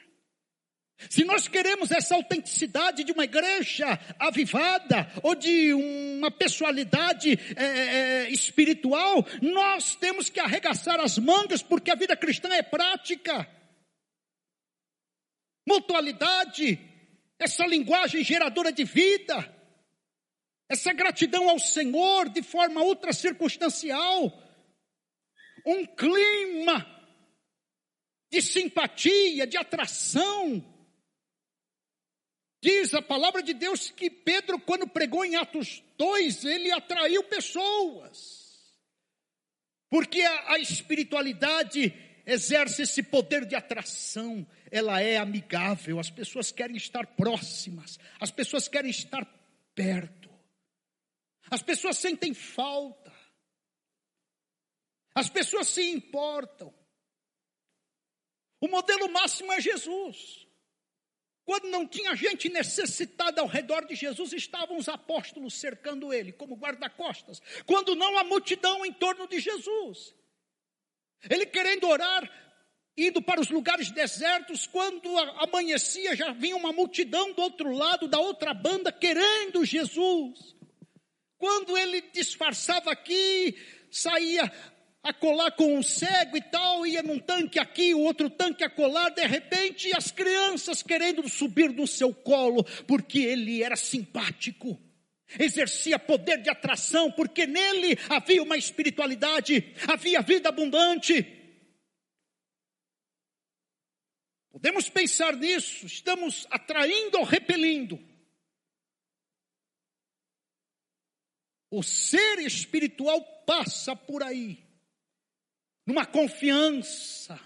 se 1.08 1.24
nós 1.24 1.46
queremos 1.46 1.92
essa 1.92 2.16
autenticidade 2.16 3.04
de 3.04 3.12
uma 3.12 3.22
igreja 3.22 3.86
avivada 4.18 5.08
ou 5.22 5.34
de 5.36 5.72
uma 5.72 6.28
pessoalidade 6.28 7.38
é, 7.54 7.64
é, 7.64 8.30
espiritual, 8.30 9.24
nós 9.40 9.94
temos 9.94 10.28
que 10.28 10.40
arregaçar 10.40 10.98
as 10.98 11.16
mangas, 11.16 11.62
porque 11.62 11.92
a 11.92 11.94
vida 11.94 12.16
cristã 12.16 12.48
é 12.48 12.62
prática. 12.62 13.48
Mutualidade, 15.64 16.80
essa 17.38 17.64
linguagem 17.64 18.24
geradora 18.24 18.72
de 18.72 18.82
vida, 18.82 19.54
essa 20.68 20.92
gratidão 20.92 21.48
ao 21.48 21.60
Senhor 21.60 22.28
de 22.28 22.42
forma 22.42 22.82
ultra 22.82 23.12
circunstancial, 23.12 24.32
um 25.64 25.86
clima 25.86 26.97
de 28.30 28.42
simpatia, 28.42 29.46
de 29.46 29.56
atração, 29.56 30.64
Diz 32.60 32.92
a 32.92 33.00
palavra 33.00 33.42
de 33.42 33.54
Deus 33.54 33.90
que 33.90 34.10
Pedro, 34.10 34.58
quando 34.58 34.88
pregou 34.88 35.24
em 35.24 35.36
Atos 35.36 35.82
2, 35.96 36.44
ele 36.44 36.72
atraiu 36.72 37.22
pessoas. 37.24 38.76
Porque 39.88 40.20
a, 40.22 40.54
a 40.54 40.58
espiritualidade 40.58 41.94
exerce 42.26 42.82
esse 42.82 43.02
poder 43.02 43.46
de 43.46 43.54
atração, 43.54 44.46
ela 44.70 45.00
é 45.00 45.16
amigável, 45.16 45.98
as 45.98 46.10
pessoas 46.10 46.50
querem 46.50 46.76
estar 46.76 47.06
próximas, 47.06 47.98
as 48.20 48.30
pessoas 48.30 48.68
querem 48.68 48.90
estar 48.90 49.24
perto, 49.74 50.28
as 51.48 51.62
pessoas 51.62 51.96
sentem 51.96 52.34
falta, 52.34 53.14
as 55.14 55.30
pessoas 55.30 55.68
se 55.68 55.88
importam. 55.90 56.74
O 58.60 58.68
modelo 58.68 59.08
máximo 59.10 59.52
é 59.52 59.60
Jesus. 59.60 60.46
Quando 61.44 61.68
não 61.68 61.86
tinha 61.86 62.14
gente 62.14 62.50
necessitada 62.50 63.40
ao 63.40 63.46
redor 63.46 63.86
de 63.86 63.94
Jesus, 63.94 64.34
estavam 64.34 64.76
os 64.76 64.86
apóstolos 64.86 65.54
cercando 65.54 66.12
ele, 66.12 66.30
como 66.30 66.54
guarda-costas. 66.54 67.40
Quando 67.64 67.94
não, 67.94 68.18
a 68.18 68.24
multidão 68.24 68.84
em 68.84 68.92
torno 68.92 69.26
de 69.26 69.40
Jesus. 69.40 70.14
Ele 71.30 71.46
querendo 71.46 71.88
orar, 71.88 72.30
indo 72.94 73.22
para 73.22 73.40
os 73.40 73.48
lugares 73.48 73.90
desertos, 73.90 74.66
quando 74.66 75.08
amanhecia, 75.42 76.14
já 76.14 76.32
vinha 76.32 76.54
uma 76.54 76.70
multidão 76.70 77.32
do 77.32 77.40
outro 77.40 77.72
lado, 77.72 78.06
da 78.06 78.20
outra 78.20 78.52
banda, 78.52 78.92
querendo 78.92 79.64
Jesus. 79.64 80.54
Quando 81.38 81.78
ele 81.78 82.02
disfarçava 82.10 82.90
aqui, 82.90 83.56
saía 83.90 84.52
a 85.02 85.12
colar 85.12 85.52
com 85.52 85.76
um 85.76 85.82
cego 85.82 86.36
e 86.36 86.42
tal, 86.42 86.86
ia 86.86 87.02
num 87.02 87.18
tanque 87.18 87.58
aqui, 87.58 87.94
o 87.94 88.00
outro 88.00 88.28
tanque 88.28 88.64
a 88.64 88.70
colar, 88.70 89.10
de 89.10 89.24
repente 89.26 89.94
as 89.96 90.10
crianças 90.10 90.82
querendo 90.82 91.28
subir 91.28 91.72
no 91.72 91.86
seu 91.86 92.12
colo, 92.12 92.64
porque 92.86 93.20
ele 93.20 93.62
era 93.62 93.76
simpático, 93.76 94.78
exercia 95.38 95.98
poder 95.98 96.42
de 96.42 96.50
atração, 96.50 97.10
porque 97.12 97.46
nele 97.46 97.96
havia 98.08 98.42
uma 98.42 98.56
espiritualidade, 98.56 99.74
havia 99.86 100.20
vida 100.20 100.48
abundante. 100.48 101.34
Podemos 104.50 104.88
pensar 104.88 105.36
nisso, 105.36 105.86
estamos 105.86 106.46
atraindo 106.50 107.18
ou 107.18 107.24
repelindo. 107.24 107.98
O 111.70 111.82
ser 111.82 112.40
espiritual 112.40 113.22
passa 113.44 113.94
por 113.94 114.22
aí 114.22 114.67
numa 115.88 116.04
confiança, 116.04 117.40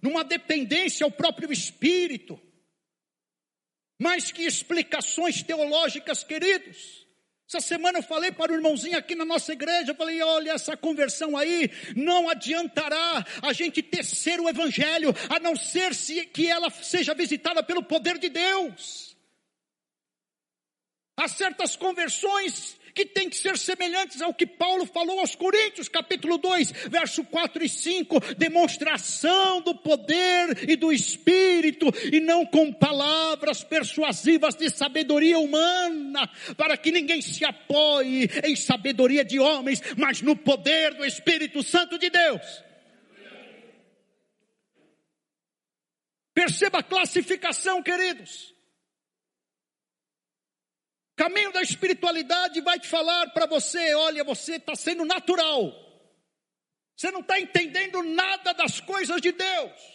numa 0.00 0.22
dependência 0.22 1.02
ao 1.02 1.10
próprio 1.10 1.52
Espírito. 1.52 2.40
Mais 4.00 4.30
que 4.30 4.44
explicações 4.44 5.42
teológicas, 5.42 6.22
queridos. 6.22 7.04
Essa 7.48 7.60
semana 7.60 7.98
eu 7.98 8.02
falei 8.02 8.30
para 8.30 8.52
o 8.52 8.54
irmãozinho 8.54 8.96
aqui 8.96 9.16
na 9.16 9.24
nossa 9.24 9.52
igreja, 9.52 9.90
eu 9.90 9.96
falei, 9.96 10.22
olha, 10.22 10.52
essa 10.52 10.76
conversão 10.76 11.36
aí 11.36 11.68
não 11.96 12.28
adiantará 12.28 13.26
a 13.42 13.52
gente 13.52 13.82
tecer 13.82 14.40
o 14.40 14.48
evangelho, 14.48 15.12
a 15.28 15.40
não 15.40 15.56
ser 15.56 15.96
se, 15.96 16.26
que 16.26 16.46
ela 16.46 16.70
seja 16.70 17.12
visitada 17.12 17.60
pelo 17.60 17.82
poder 17.82 18.18
de 18.18 18.28
Deus. 18.28 19.16
Há 21.16 21.26
certas 21.26 21.74
conversões 21.74 22.78
que 22.94 23.04
tem 23.04 23.28
que 23.28 23.36
ser 23.36 23.58
semelhantes 23.58 24.22
ao 24.22 24.32
que 24.32 24.46
Paulo 24.46 24.86
falou 24.86 25.18
aos 25.18 25.34
Coríntios, 25.34 25.88
capítulo 25.88 26.38
2, 26.38 26.70
verso 26.88 27.24
4 27.24 27.64
e 27.64 27.68
5, 27.68 28.34
demonstração 28.36 29.60
do 29.60 29.74
poder 29.74 30.68
e 30.68 30.76
do 30.76 30.92
Espírito, 30.92 31.86
e 32.12 32.20
não 32.20 32.46
com 32.46 32.72
palavras 32.72 33.64
persuasivas 33.64 34.54
de 34.54 34.70
sabedoria 34.70 35.38
humana, 35.38 36.30
para 36.56 36.76
que 36.76 36.92
ninguém 36.92 37.20
se 37.20 37.44
apoie 37.44 38.30
em 38.44 38.54
sabedoria 38.54 39.24
de 39.24 39.40
homens, 39.40 39.82
mas 39.96 40.22
no 40.22 40.36
poder 40.36 40.94
do 40.94 41.04
Espírito 41.04 41.62
Santo 41.62 41.98
de 41.98 42.08
Deus. 42.08 42.62
Perceba 46.32 46.78
a 46.78 46.82
classificação, 46.82 47.82
queridos. 47.82 48.53
Caminho 51.16 51.52
da 51.52 51.62
espiritualidade 51.62 52.60
vai 52.60 52.78
te 52.78 52.88
falar 52.88 53.30
para 53.30 53.46
você: 53.46 53.94
olha, 53.94 54.24
você 54.24 54.56
está 54.56 54.74
sendo 54.74 55.04
natural, 55.04 55.72
você 56.96 57.10
não 57.10 57.20
está 57.20 57.38
entendendo 57.38 58.02
nada 58.02 58.52
das 58.52 58.80
coisas 58.80 59.20
de 59.20 59.32
Deus. 59.32 59.94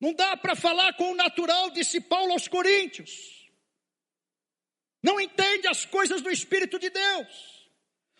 Não 0.00 0.12
dá 0.12 0.36
para 0.36 0.56
falar 0.56 0.94
com 0.94 1.12
o 1.12 1.14
natural, 1.14 1.70
disse 1.70 2.00
Paulo 2.00 2.32
aos 2.32 2.48
Coríntios. 2.48 3.48
Não 5.00 5.20
entende 5.20 5.68
as 5.68 5.84
coisas 5.84 6.20
do 6.20 6.28
Espírito 6.28 6.76
de 6.76 6.90
Deus. 6.90 7.70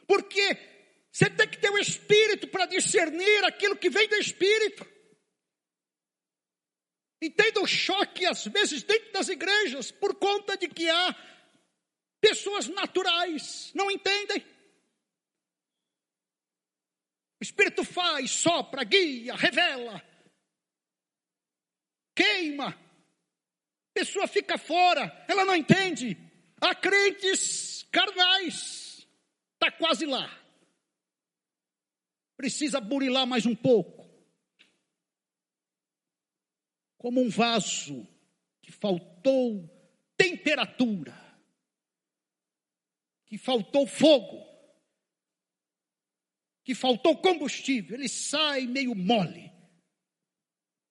Porque 0.06 0.56
você 1.10 1.28
tem 1.28 1.48
que 1.48 1.58
ter 1.58 1.70
o 1.70 1.78
Espírito 1.78 2.46
para 2.46 2.66
discernir 2.66 3.44
aquilo 3.44 3.76
que 3.76 3.90
vem 3.90 4.06
do 4.08 4.14
Espírito. 4.14 4.86
Entenda 7.22 7.60
o 7.60 7.66
choque, 7.68 8.26
às 8.26 8.44
vezes, 8.46 8.82
dentro 8.82 9.12
das 9.12 9.28
igrejas, 9.28 9.92
por 9.92 10.16
conta 10.16 10.56
de 10.56 10.66
que 10.66 10.90
há 10.90 11.14
pessoas 12.20 12.66
naturais, 12.66 13.70
não 13.76 13.88
entendem. 13.88 14.44
O 17.40 17.42
Espírito 17.42 17.84
faz, 17.84 18.28
sopra, 18.32 18.82
guia, 18.82 19.36
revela, 19.36 20.02
queima. 22.12 22.70
A 22.70 23.94
pessoa 23.94 24.26
fica 24.26 24.58
fora, 24.58 25.24
ela 25.28 25.44
não 25.44 25.54
entende. 25.54 26.16
Há 26.60 26.74
crentes 26.74 27.86
carnais, 27.92 29.06
está 29.54 29.70
quase 29.70 30.06
lá. 30.06 30.28
Precisa 32.36 32.80
burilar 32.80 33.28
mais 33.28 33.46
um 33.46 33.54
pouco. 33.54 34.01
Como 37.02 37.20
um 37.20 37.28
vaso 37.28 38.06
que 38.62 38.70
faltou 38.70 39.68
temperatura, 40.16 41.12
que 43.26 43.36
faltou 43.36 43.88
fogo, 43.88 44.46
que 46.62 46.76
faltou 46.76 47.20
combustível, 47.20 47.96
ele 47.96 48.08
sai 48.08 48.68
meio 48.68 48.94
mole 48.94 49.50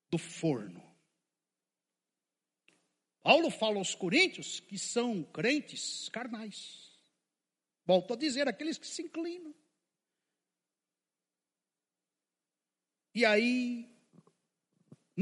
do 0.10 0.18
forno. 0.18 0.84
Paulo 3.24 3.50
fala 3.50 3.78
aos 3.78 3.96
coríntios 3.96 4.60
que 4.60 4.78
são 4.78 5.24
crentes 5.24 6.10
carnais. 6.10 6.92
Volto 7.86 8.16
a 8.16 8.18
dizer, 8.18 8.50
aqueles 8.50 8.78
que 8.78 8.86
se 8.86 9.04
inclinam. 9.04 9.56
E 13.16 13.24
aí 13.24 13.91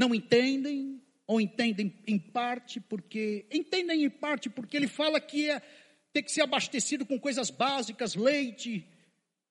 não 0.00 0.14
entendem, 0.14 0.98
ou 1.26 1.38
entendem 1.38 1.94
em 2.06 2.18
parte 2.18 2.80
porque 2.80 3.44
entendem 3.52 4.02
em 4.02 4.08
parte 4.08 4.48
porque 4.48 4.74
ele 4.74 4.88
fala 4.88 5.20
que 5.20 5.50
é 5.50 5.60
ter 6.10 6.22
que 6.22 6.32
ser 6.32 6.40
abastecido 6.40 7.04
com 7.04 7.20
coisas 7.20 7.50
básicas, 7.50 8.14
leite, 8.14 8.88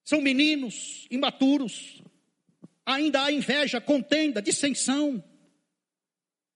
são 0.03 0.19
meninos 0.19 1.05
imaturos, 1.11 2.01
ainda 2.83 3.23
há 3.23 3.31
inveja, 3.31 3.79
contenda, 3.79 4.41
dissensão, 4.41 5.23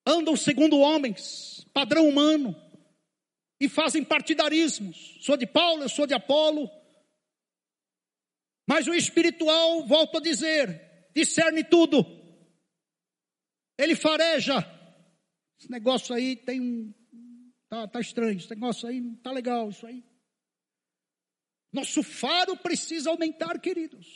andam 0.03 0.35
segundo 0.35 0.79
homens, 0.79 1.63
padrão 1.71 2.09
humano, 2.09 2.59
e 3.59 3.69
fazem 3.69 4.03
partidarismos. 4.03 5.19
Sou 5.21 5.37
de 5.37 5.45
Paulo, 5.45 5.83
eu 5.83 5.89
sou 5.89 6.07
de 6.07 6.15
Apolo. 6.15 6.67
Mas 8.67 8.87
o 8.87 8.93
espiritual, 8.95 9.85
volto 9.85 10.17
a 10.17 10.21
dizer, 10.21 11.09
discerne 11.13 11.63
tudo. 11.63 12.22
Ele 13.77 13.95
fareja. 13.95 14.57
Esse 15.59 15.69
negócio 15.71 16.13
aí 16.13 16.35
tem 16.35 16.61
um. 16.61 16.93
Tá, 17.69 17.87
tá 17.87 17.99
estranho, 17.99 18.37
esse 18.37 18.49
negócio 18.49 18.87
aí 18.87 19.01
não 19.01 19.15
tá 19.15 19.31
legal, 19.31 19.69
isso 19.69 19.85
aí. 19.85 20.03
Nosso 21.71 22.03
faro 22.03 22.55
precisa 22.55 23.09
aumentar, 23.09 23.59
queridos. 23.59 24.07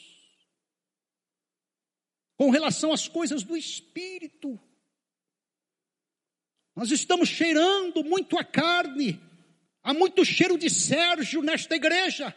Com 2.38 2.51
relação 2.51 2.93
às 2.93 3.08
coisas 3.08 3.43
do 3.43 3.58
espírito. 3.58 4.60
Nós 6.76 6.91
estamos 6.91 7.30
cheirando 7.30 8.03
muito 8.03 8.38
a 8.38 8.43
carne. 8.43 9.20
Há 9.82 9.93
muito 9.93 10.24
cheiro 10.24 10.58
de 10.58 10.70
Sérgio 10.70 11.41
nesta 11.41 11.76
igreja. 11.76 12.36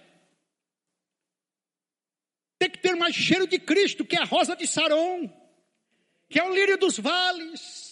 Tem 2.58 2.70
que 2.70 2.78
ter 2.78 2.94
mais 2.94 3.14
cheiro 3.14 3.46
de 3.46 3.58
Cristo, 3.58 4.04
que 4.04 4.16
é 4.16 4.20
a 4.20 4.24
rosa 4.24 4.56
de 4.56 4.66
Saron, 4.66 5.28
que 6.30 6.38
é 6.38 6.44
o 6.44 6.54
lírio 6.54 6.78
dos 6.78 6.98
vales, 6.98 7.90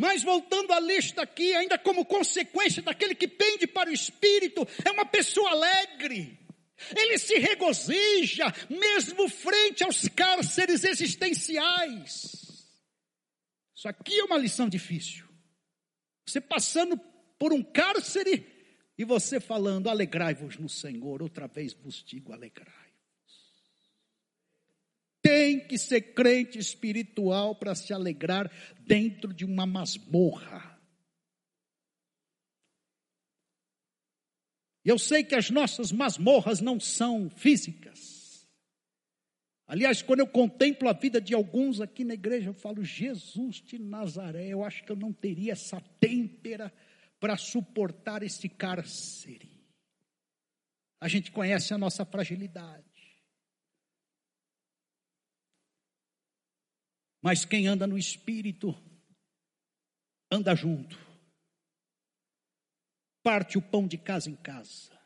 Mas 0.00 0.22
voltando 0.22 0.72
à 0.72 0.78
lista 0.78 1.22
aqui, 1.22 1.52
ainda 1.54 1.76
como 1.76 2.04
consequência 2.04 2.80
daquele 2.80 3.16
que 3.16 3.26
pende 3.26 3.66
para 3.66 3.90
o 3.90 3.92
espírito, 3.92 4.64
é 4.84 4.92
uma 4.92 5.04
pessoa 5.04 5.50
alegre. 5.50 6.38
Ele 6.96 7.18
se 7.18 7.34
regozija, 7.34 8.46
mesmo 8.70 9.28
frente 9.28 9.82
aos 9.82 10.06
cárceres 10.06 10.84
existenciais. 10.84 12.70
Isso 13.74 13.88
aqui 13.88 14.20
é 14.20 14.24
uma 14.24 14.38
lição 14.38 14.68
difícil. 14.68 15.26
Você 16.24 16.40
passando 16.40 16.96
por 17.36 17.52
um 17.52 17.60
cárcere 17.60 18.46
e 18.96 19.04
você 19.04 19.40
falando, 19.40 19.90
alegrai-vos 19.90 20.58
no 20.58 20.68
Senhor, 20.68 21.20
outra 21.20 21.48
vez 21.48 21.72
vos 21.72 22.04
digo, 22.04 22.32
alegrai 22.32 22.77
tem 25.22 25.66
que 25.66 25.76
ser 25.78 26.14
crente 26.14 26.58
espiritual 26.58 27.54
para 27.54 27.74
se 27.74 27.92
alegrar 27.92 28.50
dentro 28.80 29.32
de 29.32 29.44
uma 29.44 29.66
masmorra. 29.66 30.78
Eu 34.84 34.98
sei 34.98 35.22
que 35.22 35.34
as 35.34 35.50
nossas 35.50 35.92
masmorras 35.92 36.60
não 36.60 36.80
são 36.80 37.28
físicas. 37.28 38.48
Aliás, 39.66 40.00
quando 40.00 40.20
eu 40.20 40.26
contemplo 40.26 40.88
a 40.88 40.94
vida 40.94 41.20
de 41.20 41.34
alguns 41.34 41.78
aqui 41.78 42.04
na 42.04 42.14
igreja, 42.14 42.48
eu 42.48 42.54
falo, 42.54 42.82
Jesus 42.82 43.56
de 43.56 43.78
Nazaré, 43.78 44.48
eu 44.48 44.64
acho 44.64 44.82
que 44.82 44.90
eu 44.90 44.96
não 44.96 45.12
teria 45.12 45.52
essa 45.52 45.78
têmpera 46.00 46.72
para 47.20 47.36
suportar 47.36 48.22
esse 48.22 48.48
cárcere. 48.48 49.50
A 50.98 51.06
gente 51.06 51.30
conhece 51.30 51.74
a 51.74 51.78
nossa 51.78 52.06
fragilidade. 52.06 52.87
Mas 57.20 57.44
quem 57.44 57.66
anda 57.66 57.86
no 57.86 57.98
espírito, 57.98 58.74
anda 60.30 60.54
junto. 60.54 60.96
Parte 63.22 63.58
o 63.58 63.62
pão 63.62 63.86
de 63.86 63.98
casa 63.98 64.30
em 64.30 64.36
casa. 64.36 64.96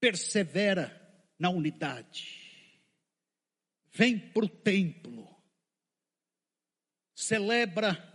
Persevera 0.00 0.96
na 1.38 1.50
unidade. 1.50 2.82
Vem 3.92 4.18
para 4.18 4.44
o 4.44 4.48
templo. 4.48 5.28
Celebra 7.14 8.08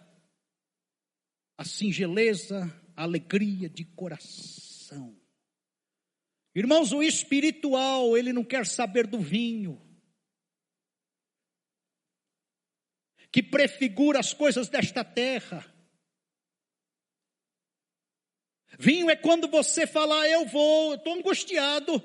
a 1.57 1.63
singeleza, 1.63 2.65
a 2.95 3.03
alegria 3.03 3.69
de 3.69 3.85
coração. 3.85 5.19
Irmãos, 6.53 6.91
o 6.91 7.03
espiritual, 7.03 8.17
ele 8.17 8.31
não 8.31 8.43
quer 8.43 8.65
saber 8.65 9.07
do 9.07 9.19
vinho. 9.19 9.81
Que 13.35 13.43
prefigura 13.43 14.17
as 14.17 14.33
coisas 14.33 14.69
desta 14.69 15.03
terra. 15.03 15.65
Vinho 18.79 19.09
é 19.09 19.15
quando 19.17 19.49
você 19.49 19.85
fala, 19.85 20.25
eu 20.29 20.45
vou, 20.45 20.91
eu 20.91 20.95
estou 20.95 21.13
angustiado, 21.15 22.01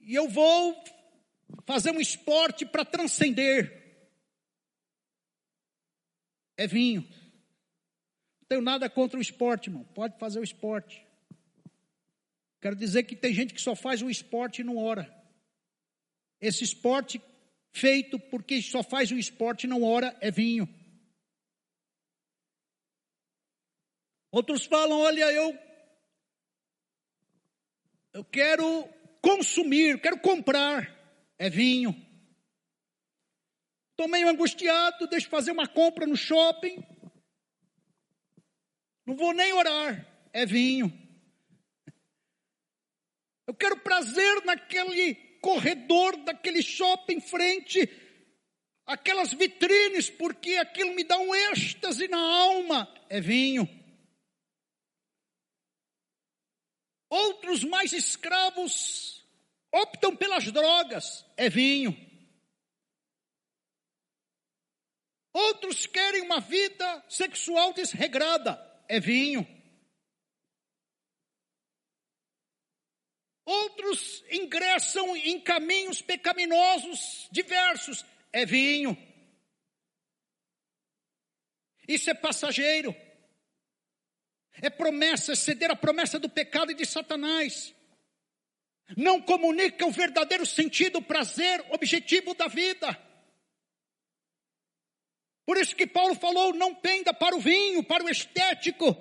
e 0.00 0.14
eu 0.14 0.30
vou 0.30 0.82
fazer 1.66 1.90
um 1.90 2.00
esporte 2.00 2.64
para 2.64 2.86
transcender. 2.86 4.00
É 6.56 6.66
vinho. 6.66 7.02
Não 7.02 8.46
tenho 8.48 8.62
nada 8.62 8.88
contra 8.88 9.18
o 9.18 9.22
esporte, 9.22 9.68
irmão. 9.68 9.84
Pode 9.92 10.18
fazer 10.18 10.40
o 10.40 10.44
esporte. 10.44 11.06
Quero 12.62 12.76
dizer 12.76 13.02
que 13.02 13.14
tem 13.14 13.34
gente 13.34 13.52
que 13.52 13.60
só 13.60 13.76
faz 13.76 14.00
o 14.00 14.08
esporte 14.08 14.62
e 14.62 14.64
não 14.64 14.78
ora. 14.78 15.14
Esse 16.40 16.64
esporte 16.64 17.20
feito 17.76 18.18
porque 18.18 18.62
só 18.62 18.82
faz 18.82 19.10
o 19.10 19.18
esporte 19.18 19.66
não 19.66 19.82
ora, 19.82 20.16
é 20.20 20.30
vinho. 20.30 20.66
Outros 24.32 24.64
falam: 24.64 24.98
olha, 24.98 25.30
eu, 25.30 25.58
eu 28.14 28.24
quero 28.24 28.88
consumir, 29.20 30.00
quero 30.00 30.18
comprar, 30.20 30.90
é 31.38 31.50
vinho. 31.50 31.94
Estou 33.90 34.08
meio 34.08 34.28
angustiado, 34.28 35.06
deixa 35.06 35.26
eu 35.26 35.30
fazer 35.30 35.50
uma 35.50 35.68
compra 35.68 36.06
no 36.06 36.16
shopping. 36.16 36.82
Não 39.06 39.16
vou 39.16 39.32
nem 39.32 39.52
orar, 39.52 40.06
é 40.32 40.44
vinho. 40.44 40.92
Eu 43.46 43.54
quero 43.54 43.78
prazer 43.80 44.44
naquele 44.44 45.25
corredor 45.46 46.16
daquele 46.24 46.60
shopping 46.60 47.20
frente 47.20 47.88
aquelas 48.84 49.32
vitrines, 49.32 50.10
porque 50.10 50.56
aquilo 50.56 50.92
me 50.92 51.04
dá 51.04 51.16
um 51.18 51.32
êxtase 51.52 52.08
na 52.08 52.18
alma, 52.18 52.92
é 53.08 53.20
vinho. 53.20 53.68
Outros 57.08 57.62
mais 57.62 57.92
escravos 57.92 59.24
optam 59.72 60.16
pelas 60.16 60.50
drogas, 60.50 61.24
é 61.36 61.48
vinho. 61.48 61.96
Outros 65.32 65.86
querem 65.86 66.22
uma 66.22 66.40
vida 66.40 67.04
sexual 67.08 67.72
desregrada, 67.72 68.60
é 68.88 68.98
vinho. 68.98 69.55
Outros 73.46 74.24
ingressam 74.28 75.16
em 75.16 75.40
caminhos 75.40 76.02
pecaminosos 76.02 77.28
diversos. 77.30 78.04
É 78.32 78.44
vinho. 78.44 78.98
Isso 81.86 82.10
é 82.10 82.14
passageiro. 82.14 82.94
É 84.60 84.68
promessa, 84.68 85.32
é 85.32 85.36
ceder 85.36 85.70
a 85.70 85.76
promessa 85.76 86.18
do 86.18 86.28
pecado 86.28 86.72
e 86.72 86.74
de 86.74 86.84
Satanás. 86.84 87.72
Não 88.96 89.22
comunica 89.22 89.86
o 89.86 89.92
verdadeiro 89.92 90.44
sentido, 90.44 90.98
o 90.98 91.02
prazer, 91.02 91.64
objetivo 91.70 92.34
da 92.34 92.48
vida. 92.48 93.00
Por 95.44 95.56
isso 95.56 95.76
que 95.76 95.86
Paulo 95.86 96.16
falou: 96.16 96.52
não 96.52 96.74
penda 96.74 97.14
para 97.14 97.36
o 97.36 97.40
vinho, 97.40 97.84
para 97.84 98.02
o 98.02 98.10
estético, 98.10 98.92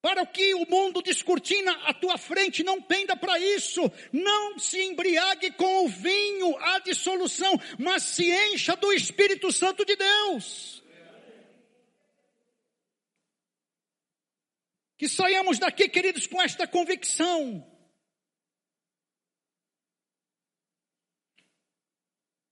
para 0.00 0.22
o 0.22 0.26
que 0.26 0.54
o 0.54 0.64
mundo 0.68 1.02
descortina 1.02 1.72
à 1.84 1.92
tua 1.92 2.16
frente, 2.16 2.62
não 2.62 2.80
penda 2.80 3.16
para 3.16 3.38
isso, 3.38 3.80
não 4.12 4.58
se 4.58 4.80
embriague 4.80 5.50
com 5.52 5.84
o 5.84 5.88
vinho, 5.88 6.56
a 6.58 6.78
dissolução, 6.78 7.58
mas 7.78 8.04
se 8.04 8.30
encha 8.30 8.76
do 8.76 8.92
Espírito 8.92 9.52
Santo 9.52 9.84
de 9.84 9.96
Deus. 9.96 10.82
Que 14.96 15.08
saiamos 15.08 15.58
daqui, 15.58 15.88
queridos, 15.88 16.26
com 16.26 16.40
esta 16.40 16.66
convicção 16.66 17.64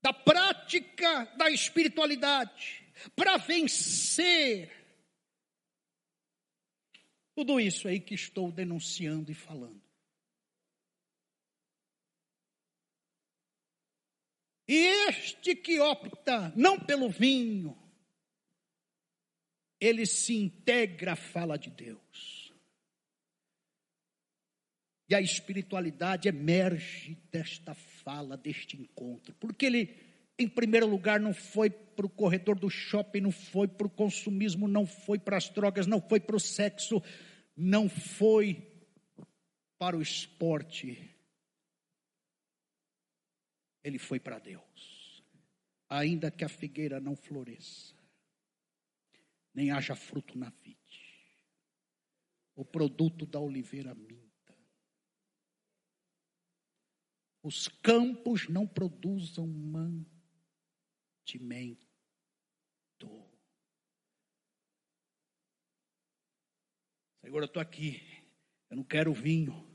da 0.02 0.12
prática 0.12 1.24
da 1.36 1.50
espiritualidade, 1.50 2.84
para 3.16 3.36
vencer 3.36 4.85
tudo 7.36 7.60
isso 7.60 7.86
aí 7.86 8.00
que 8.00 8.14
estou 8.14 8.50
denunciando 8.50 9.30
e 9.30 9.34
falando. 9.34 9.82
E 14.66 14.74
este 15.08 15.54
que 15.54 15.78
opta 15.78 16.50
não 16.56 16.80
pelo 16.80 17.10
vinho, 17.10 17.76
ele 19.78 20.06
se 20.06 20.34
integra 20.34 21.12
à 21.12 21.16
fala 21.16 21.58
de 21.58 21.68
Deus. 21.68 22.52
E 25.08 25.14
a 25.14 25.20
espiritualidade 25.20 26.28
emerge 26.28 27.18
desta 27.30 27.74
fala 27.74 28.36
deste 28.36 28.76
encontro, 28.80 29.34
porque 29.38 29.66
ele, 29.66 29.94
em 30.38 30.48
primeiro 30.48 30.86
lugar, 30.86 31.20
não 31.20 31.34
foi 31.34 31.68
para 31.68 32.06
o 32.06 32.10
corredor 32.10 32.58
do 32.58 32.68
shopping, 32.68 33.20
não 33.20 33.30
foi 33.30 33.68
para 33.68 33.86
o 33.86 33.90
consumismo, 33.90 34.66
não 34.66 34.84
foi 34.84 35.18
para 35.18 35.36
as 35.36 35.48
drogas, 35.48 35.86
não 35.86 36.00
foi 36.00 36.18
para 36.18 36.34
o 36.34 36.40
sexo, 36.40 37.00
não 37.56 37.88
foi 37.88 38.70
para 39.78 39.96
o 39.96 40.02
esporte, 40.02 41.10
ele 43.82 43.98
foi 43.98 44.20
para 44.20 44.38
Deus. 44.38 45.24
Ainda 45.88 46.30
que 46.30 46.44
a 46.44 46.48
figueira 46.48 47.00
não 47.00 47.14
floresça, 47.16 47.94
nem 49.54 49.70
haja 49.70 49.94
fruto 49.94 50.36
na 50.36 50.50
vide, 50.50 50.76
o 52.54 52.64
produto 52.64 53.24
da 53.24 53.38
oliveira 53.38 53.94
minta 53.94 54.26
os 57.46 57.68
campos 57.68 58.48
não 58.48 58.66
produzam 58.66 59.46
mantimento. 61.24 61.85
Senhor, 67.26 67.40
eu 67.40 67.46
estou 67.46 67.60
aqui, 67.60 68.00
eu 68.70 68.76
não 68.76 68.84
quero 68.84 69.12
vinho. 69.12 69.68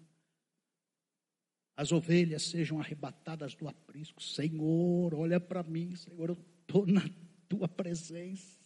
As 1.76 1.92
ovelhas 1.92 2.44
sejam 2.44 2.80
arrebatadas 2.80 3.56
do 3.56 3.68
aprisco. 3.68 4.24
Senhor, 4.24 5.14
olha 5.14 5.38
para 5.38 5.62
mim, 5.62 5.94
Senhor, 5.94 6.30
eu 6.30 6.38
estou 6.62 6.88
na 6.88 7.02
tua 7.50 7.68
presença. 7.68 8.58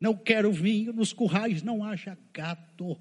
Não 0.00 0.16
quero 0.16 0.50
vinho, 0.50 0.94
nos 0.94 1.12
currais 1.12 1.62
não 1.62 1.84
haja 1.84 2.16
gado. 2.32 2.96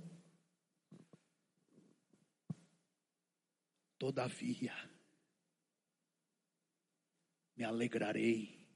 Todavia, 3.97 4.75
me 7.55 7.63
alegrarei 7.63 8.67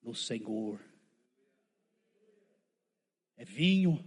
no 0.00 0.14
Senhor. 0.14 0.95
É 3.36 3.44
vinho, 3.44 4.02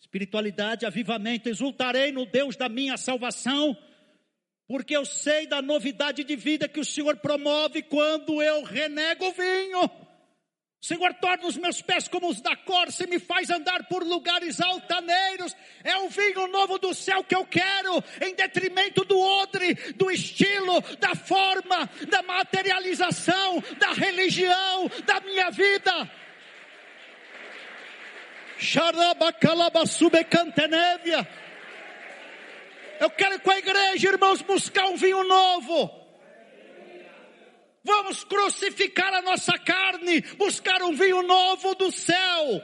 espiritualidade, 0.00 0.86
avivamento. 0.86 1.48
Exultarei 1.48 2.12
no 2.12 2.24
Deus 2.24 2.54
da 2.56 2.68
minha 2.68 2.96
salvação, 2.96 3.76
porque 4.68 4.96
eu 4.96 5.04
sei 5.04 5.46
da 5.46 5.60
novidade 5.60 6.22
de 6.22 6.36
vida 6.36 6.68
que 6.68 6.78
o 6.78 6.84
Senhor 6.84 7.16
promove 7.16 7.82
quando 7.82 8.40
eu 8.40 8.62
renego 8.62 9.26
o 9.26 9.32
vinho. 9.32 9.90
Senhor, 10.84 11.14
torna 11.14 11.46
os 11.46 11.56
meus 11.56 11.80
pés 11.80 12.08
como 12.08 12.28
os 12.28 12.42
da 12.42 12.54
corça 12.54 13.04
e 13.04 13.06
me 13.06 13.18
faz 13.18 13.48
andar 13.48 13.84
por 13.88 14.06
lugares 14.06 14.60
altaneiros. 14.60 15.56
É 15.82 15.96
o 15.96 16.10
vinho 16.10 16.46
novo 16.48 16.78
do 16.78 16.92
céu 16.92 17.24
que 17.24 17.34
eu 17.34 17.46
quero, 17.46 18.04
em 18.20 18.34
detrimento 18.34 19.02
do 19.02 19.18
odre, 19.18 19.72
do 19.94 20.10
estilo, 20.10 20.82
da 21.00 21.14
forma, 21.14 21.88
da 22.06 22.22
materialização, 22.22 23.62
da 23.78 23.92
religião, 23.92 24.90
da 25.06 25.20
minha 25.20 25.50
vida. 25.50 26.10
Eu 33.00 33.10
quero 33.10 33.40
com 33.40 33.50
a 33.50 33.58
igreja, 33.58 34.08
irmãos, 34.08 34.42
buscar 34.42 34.86
um 34.86 34.96
vinho 34.96 35.22
novo 35.24 36.04
Vamos 37.84 38.24
crucificar 38.24 39.12
a 39.12 39.20
nossa 39.20 39.58
carne, 39.58 40.22
buscar 40.38 40.82
um 40.82 40.94
vinho 40.94 41.22
novo 41.22 41.74
do 41.74 41.92
céu. 41.92 42.62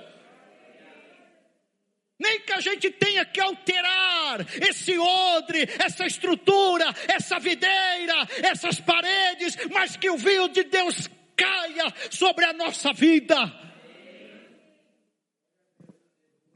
Nem 2.19 2.41
que 2.41 2.53
a 2.55 2.61
gente 2.61 2.91
tenha 2.91 3.25
que 3.27 3.39
alterar 3.39 4.47
esse 4.63 4.99
odre, 4.99 5.69
essa 5.79 6.07
estrutura, 6.07 6.87
essa 7.07 7.39
videira, 7.39 8.15
essas 8.43 8.81
paredes, 8.81 9.59
mas 9.71 9.97
que 9.97 10.09
o 10.09 10.17
vinho 10.17 10.49
de 10.49 10.65
Deus 10.65 11.09
caia 11.37 11.93
sobre 12.11 12.47
a 12.47 12.55
nossa 12.55 12.93
vida. 12.95 13.70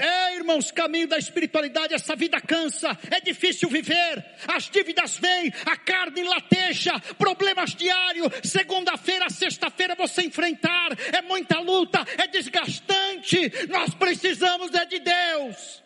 É, 0.05 0.37
irmãos, 0.37 0.71
caminho 0.71 1.09
da 1.09 1.17
espiritualidade, 1.17 1.95
essa 1.95 2.15
vida 2.15 2.39
cansa, 2.39 2.91
é 3.11 3.23
difícil 3.23 3.71
viver, 3.71 4.23
as 4.47 4.69
dívidas 4.69 5.17
vêm, 5.17 5.51
a 5.65 5.79
carne 5.79 6.23
lateja, 6.25 7.01
problemas 7.17 7.75
diários, 7.75 8.31
segunda-feira, 8.43 9.31
sexta-feira 9.31 9.95
você 9.95 10.21
enfrentar, 10.21 10.91
é 11.11 11.23
muita 11.23 11.59
luta, 11.59 12.05
é 12.19 12.27
desgastante, 12.27 13.51
nós 13.71 13.95
precisamos 13.95 14.75
é 14.75 14.85
de 14.85 14.99
Deus, 14.99 15.83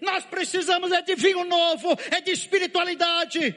nós 0.00 0.24
precisamos 0.24 0.90
é 0.90 1.00
de 1.00 1.14
vinho 1.14 1.44
novo, 1.44 1.96
é 2.10 2.20
de 2.20 2.32
espiritualidade, 2.32 3.54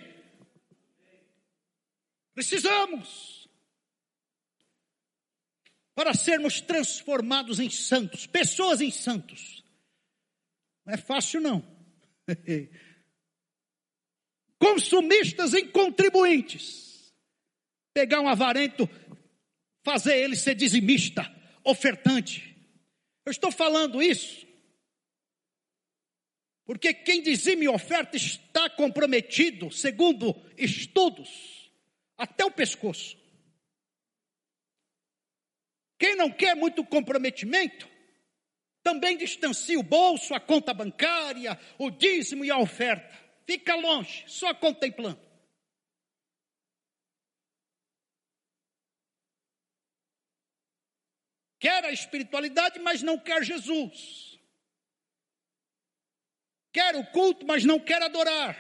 precisamos. 2.36 3.34
Para 5.95 6.13
sermos 6.13 6.59
transformados 6.59 7.57
em 7.61 7.70
santos, 7.70 8.28
pessoas 8.28 8.82
em 8.82 8.91
santos. 8.91 9.55
Não 10.86 10.94
é 10.94 10.98
fácil, 10.98 11.42
não. 11.42 11.66
Consumistas 14.60 15.54
em 15.54 15.68
contribuintes. 15.70 17.14
Pegar 17.94 18.22
um 18.22 18.28
avarento, 18.28 18.90
fazer 19.84 20.18
ele 20.18 20.36
ser 20.36 20.56
dizimista, 20.56 21.24
ofertante. 21.64 22.56
Eu 23.26 23.32
estou 23.32 23.52
falando 23.52 24.02
isso 24.02 24.46
porque 26.66 26.94
quem 26.94 27.22
dizime 27.22 27.68
oferta 27.68 28.18
está 28.18 28.70
comprometido, 28.72 29.72
segundo 29.72 30.36
estudos, 30.58 31.72
até 32.18 32.44
o 32.44 32.50
pescoço. 32.50 33.16
Quem 36.00 36.16
não 36.16 36.32
quer 36.32 36.56
muito 36.56 36.84
comprometimento, 36.84 37.88
também 38.86 39.18
distancia 39.18 39.80
o 39.80 39.84
bolso, 39.84 40.36
a 40.36 40.40
conta 40.40 40.72
bancária, 40.72 41.60
o 41.80 41.90
dízimo 41.90 42.46
e 42.46 42.52
a 42.52 42.60
oferta. 42.60 43.12
Fica 43.44 43.74
longe, 43.74 44.24
só 44.28 44.54
contemplando. 44.54 45.20
Quer 51.60 51.84
a 51.84 51.92
espiritualidade, 51.92 52.78
mas 52.78 53.02
não 53.02 53.18
quer 53.18 53.44
Jesus. 53.44 54.40
Quer 56.72 56.96
o 56.96 57.08
culto, 57.08 57.44
mas 57.44 57.66
não 57.66 57.80
quer 57.80 58.04
adorar. 58.04 58.56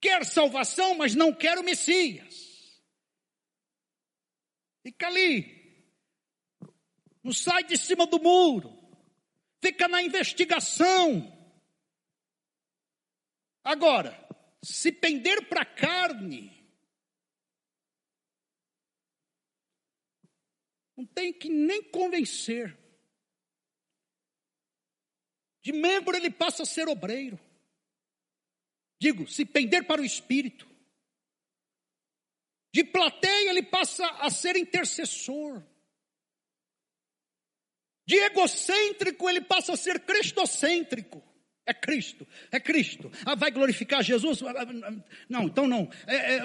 Quer 0.00 0.24
salvação, 0.24 0.94
mas 0.94 1.14
não 1.14 1.34
quer 1.34 1.58
o 1.58 1.62
Messias. 1.62 2.82
Fica 4.82 5.08
ali. 5.08 5.57
Não 7.28 7.34
sai 7.34 7.62
de 7.62 7.76
cima 7.76 8.06
do 8.06 8.18
muro. 8.18 8.72
Fica 9.60 9.86
na 9.86 10.02
investigação. 10.02 11.30
Agora, 13.62 14.18
se 14.64 14.90
pender 14.90 15.46
para 15.46 15.60
a 15.60 15.66
carne, 15.66 16.50
não 20.96 21.04
tem 21.04 21.30
que 21.30 21.50
nem 21.50 21.82
convencer. 21.90 22.74
De 25.60 25.70
membro 25.70 26.16
ele 26.16 26.30
passa 26.30 26.62
a 26.62 26.66
ser 26.66 26.88
obreiro. 26.88 27.38
Digo, 28.98 29.28
se 29.28 29.44
pender 29.44 29.86
para 29.86 30.00
o 30.00 30.04
espírito. 30.06 30.66
De 32.72 32.82
plateia 32.84 33.50
ele 33.50 33.64
passa 33.64 34.06
a 34.12 34.30
ser 34.30 34.56
intercessor. 34.56 35.62
De 38.08 38.16
egocêntrico 38.16 39.28
ele 39.28 39.42
passa 39.42 39.74
a 39.74 39.76
ser 39.76 40.00
cristocêntrico. 40.00 41.22
É 41.66 41.74
Cristo, 41.74 42.26
é 42.50 42.58
Cristo. 42.58 43.12
Ah, 43.26 43.34
vai 43.34 43.50
glorificar 43.50 44.02
Jesus? 44.02 44.42
Ah, 44.42 44.54
ah, 44.56 44.94
não, 45.28 45.42
então 45.42 45.68
não. 45.68 45.90
É, 46.06 46.36
é, 46.36 46.42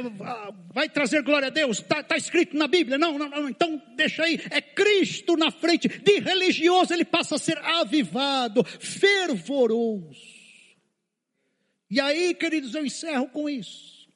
vai 0.73 0.89
trazer 0.89 1.23
glória 1.23 1.47
a 1.47 1.49
Deus? 1.49 1.79
Está 1.79 2.03
tá 2.03 2.17
escrito 2.17 2.57
na 2.57 2.67
Bíblia? 2.67 2.97
Não, 2.97 3.17
não, 3.17 3.29
não, 3.29 3.47
então 3.47 3.81
deixa 3.95 4.23
aí. 4.23 4.41
É 4.51 4.59
Cristo 4.59 5.37
na 5.37 5.51
frente. 5.51 5.87
De 5.87 6.19
religioso 6.19 6.93
ele 6.93 7.05
passa 7.05 7.35
a 7.35 7.39
ser 7.39 7.57
avivado, 7.59 8.61
fervoroso. 8.65 10.19
E 11.89 12.01
aí, 12.01 12.33
queridos, 12.33 12.75
eu 12.75 12.85
encerro 12.85 13.29
com 13.29 13.47
isso. 13.47 14.09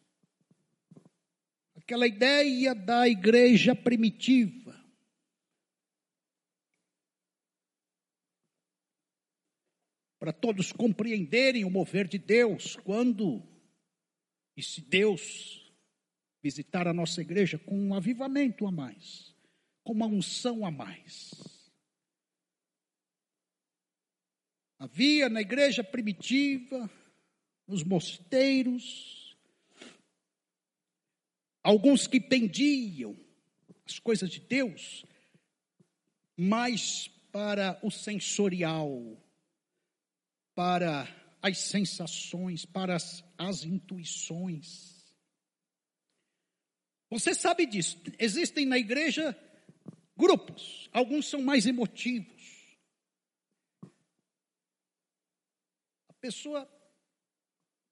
Aquela 1.78 2.06
ideia 2.06 2.76
da 2.76 3.08
igreja 3.08 3.74
primitiva 3.74 4.67
para 10.28 10.34
todos 10.34 10.74
compreenderem 10.74 11.64
o 11.64 11.70
mover 11.70 12.06
de 12.06 12.18
Deus 12.18 12.76
quando 12.76 13.42
e 14.58 14.62
se 14.62 14.82
Deus 14.82 15.72
visitar 16.44 16.86
a 16.86 16.94
nossa 16.94 17.22
igreja 17.22 17.58
com 17.58 17.80
um 17.80 17.94
avivamento 17.94 18.68
a 18.68 18.72
mais, 18.72 19.34
com 19.86 19.94
uma 19.94 20.06
unção 20.06 20.66
a 20.66 20.70
mais. 20.70 21.32
Havia 24.78 25.30
na 25.30 25.40
igreja 25.40 25.82
primitiva, 25.82 26.92
nos 27.66 27.82
mosteiros, 27.86 29.34
alguns 31.64 32.06
que 32.06 32.20
pendiam 32.20 33.18
as 33.86 33.98
coisas 33.98 34.30
de 34.30 34.42
Deus 34.42 35.06
mais 36.36 37.08
para 37.32 37.80
o 37.82 37.90
sensorial, 37.90 39.26
para 40.58 41.08
as 41.40 41.60
sensações, 41.60 42.66
para 42.66 42.96
as, 42.96 43.24
as 43.38 43.64
intuições. 43.64 45.06
Você 47.12 47.36
sabe 47.36 47.68
disso. 47.68 48.02
Existem 48.18 48.66
na 48.66 48.76
igreja 48.76 49.38
grupos, 50.18 50.90
alguns 50.92 51.30
são 51.30 51.44
mais 51.44 51.68
emotivos. 51.68 52.76
A 56.10 56.14
pessoa 56.20 56.68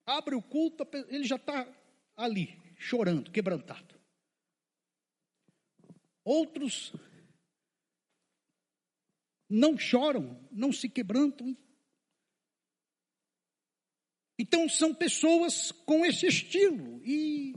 abre 0.03 0.34
o 0.34 0.41
culto, 0.41 0.88
ele 1.09 1.24
já 1.24 1.36
está 1.36 1.72
ali, 2.18 2.59
chorando, 2.80 3.30
quebrantado. 3.30 3.93
Outros 6.24 6.95
não 9.47 9.78
choram, 9.78 10.43
não 10.51 10.74
se 10.74 10.89
quebrantam, 10.89 11.55
então 14.38 14.67
são 14.67 14.93
pessoas 14.93 15.71
com 15.71 16.05
esse 16.05 16.27
estilo 16.27 17.01
e 17.05 17.55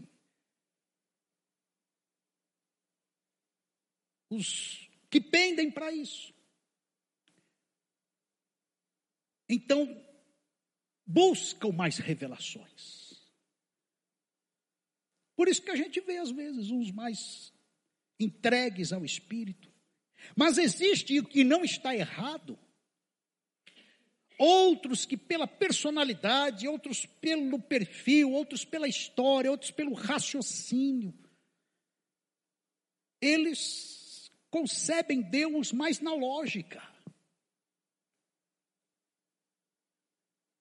os 4.31 4.89
que 5.11 5.21
pendem 5.21 5.71
para 5.71 5.91
isso. 5.91 6.33
Então 9.49 10.05
buscam 11.07 11.73
mais 11.73 11.99
revelações. 11.99 13.19
Por 15.35 15.49
isso 15.49 15.63
que 15.63 15.71
a 15.71 15.77
gente 15.77 16.01
vê 16.01 16.19
às 16.19 16.31
vezes 16.31 16.71
uns 16.71 16.91
mais 16.91 17.53
entregues 18.21 18.93
ao 18.93 19.05
espírito. 19.05 19.73
Mas 20.37 20.59
existe 20.59 21.23
que 21.23 21.43
não 21.43 21.65
está 21.65 21.95
errado 21.95 22.59
outros 24.39 25.05
que 25.05 25.17
pela 25.17 25.49
personalidade, 25.49 26.69
outros 26.69 27.05
pelo 27.05 27.61
perfil, 27.61 28.33
outros 28.33 28.65
pela 28.65 28.87
história, 28.87 29.51
outros 29.51 29.73
pelo 29.73 29.93
raciocínio. 29.93 31.13
Eles 33.21 34.31
concebem 34.49 35.21
Deus 35.21 35.73
mais 35.73 36.01
na 36.01 36.15
lógica. 36.15 36.81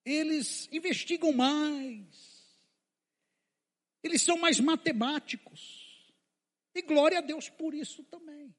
Eles 0.03 0.67
investigam 0.71 1.31
mais. 1.31 2.47
Eles 4.01 4.21
são 4.21 4.37
mais 4.37 4.59
matemáticos. 4.59 6.11
E 6.73 6.81
glória 6.81 7.19
a 7.19 7.21
Deus 7.21 7.49
por 7.49 7.73
isso 7.73 8.03
também. 8.05 8.55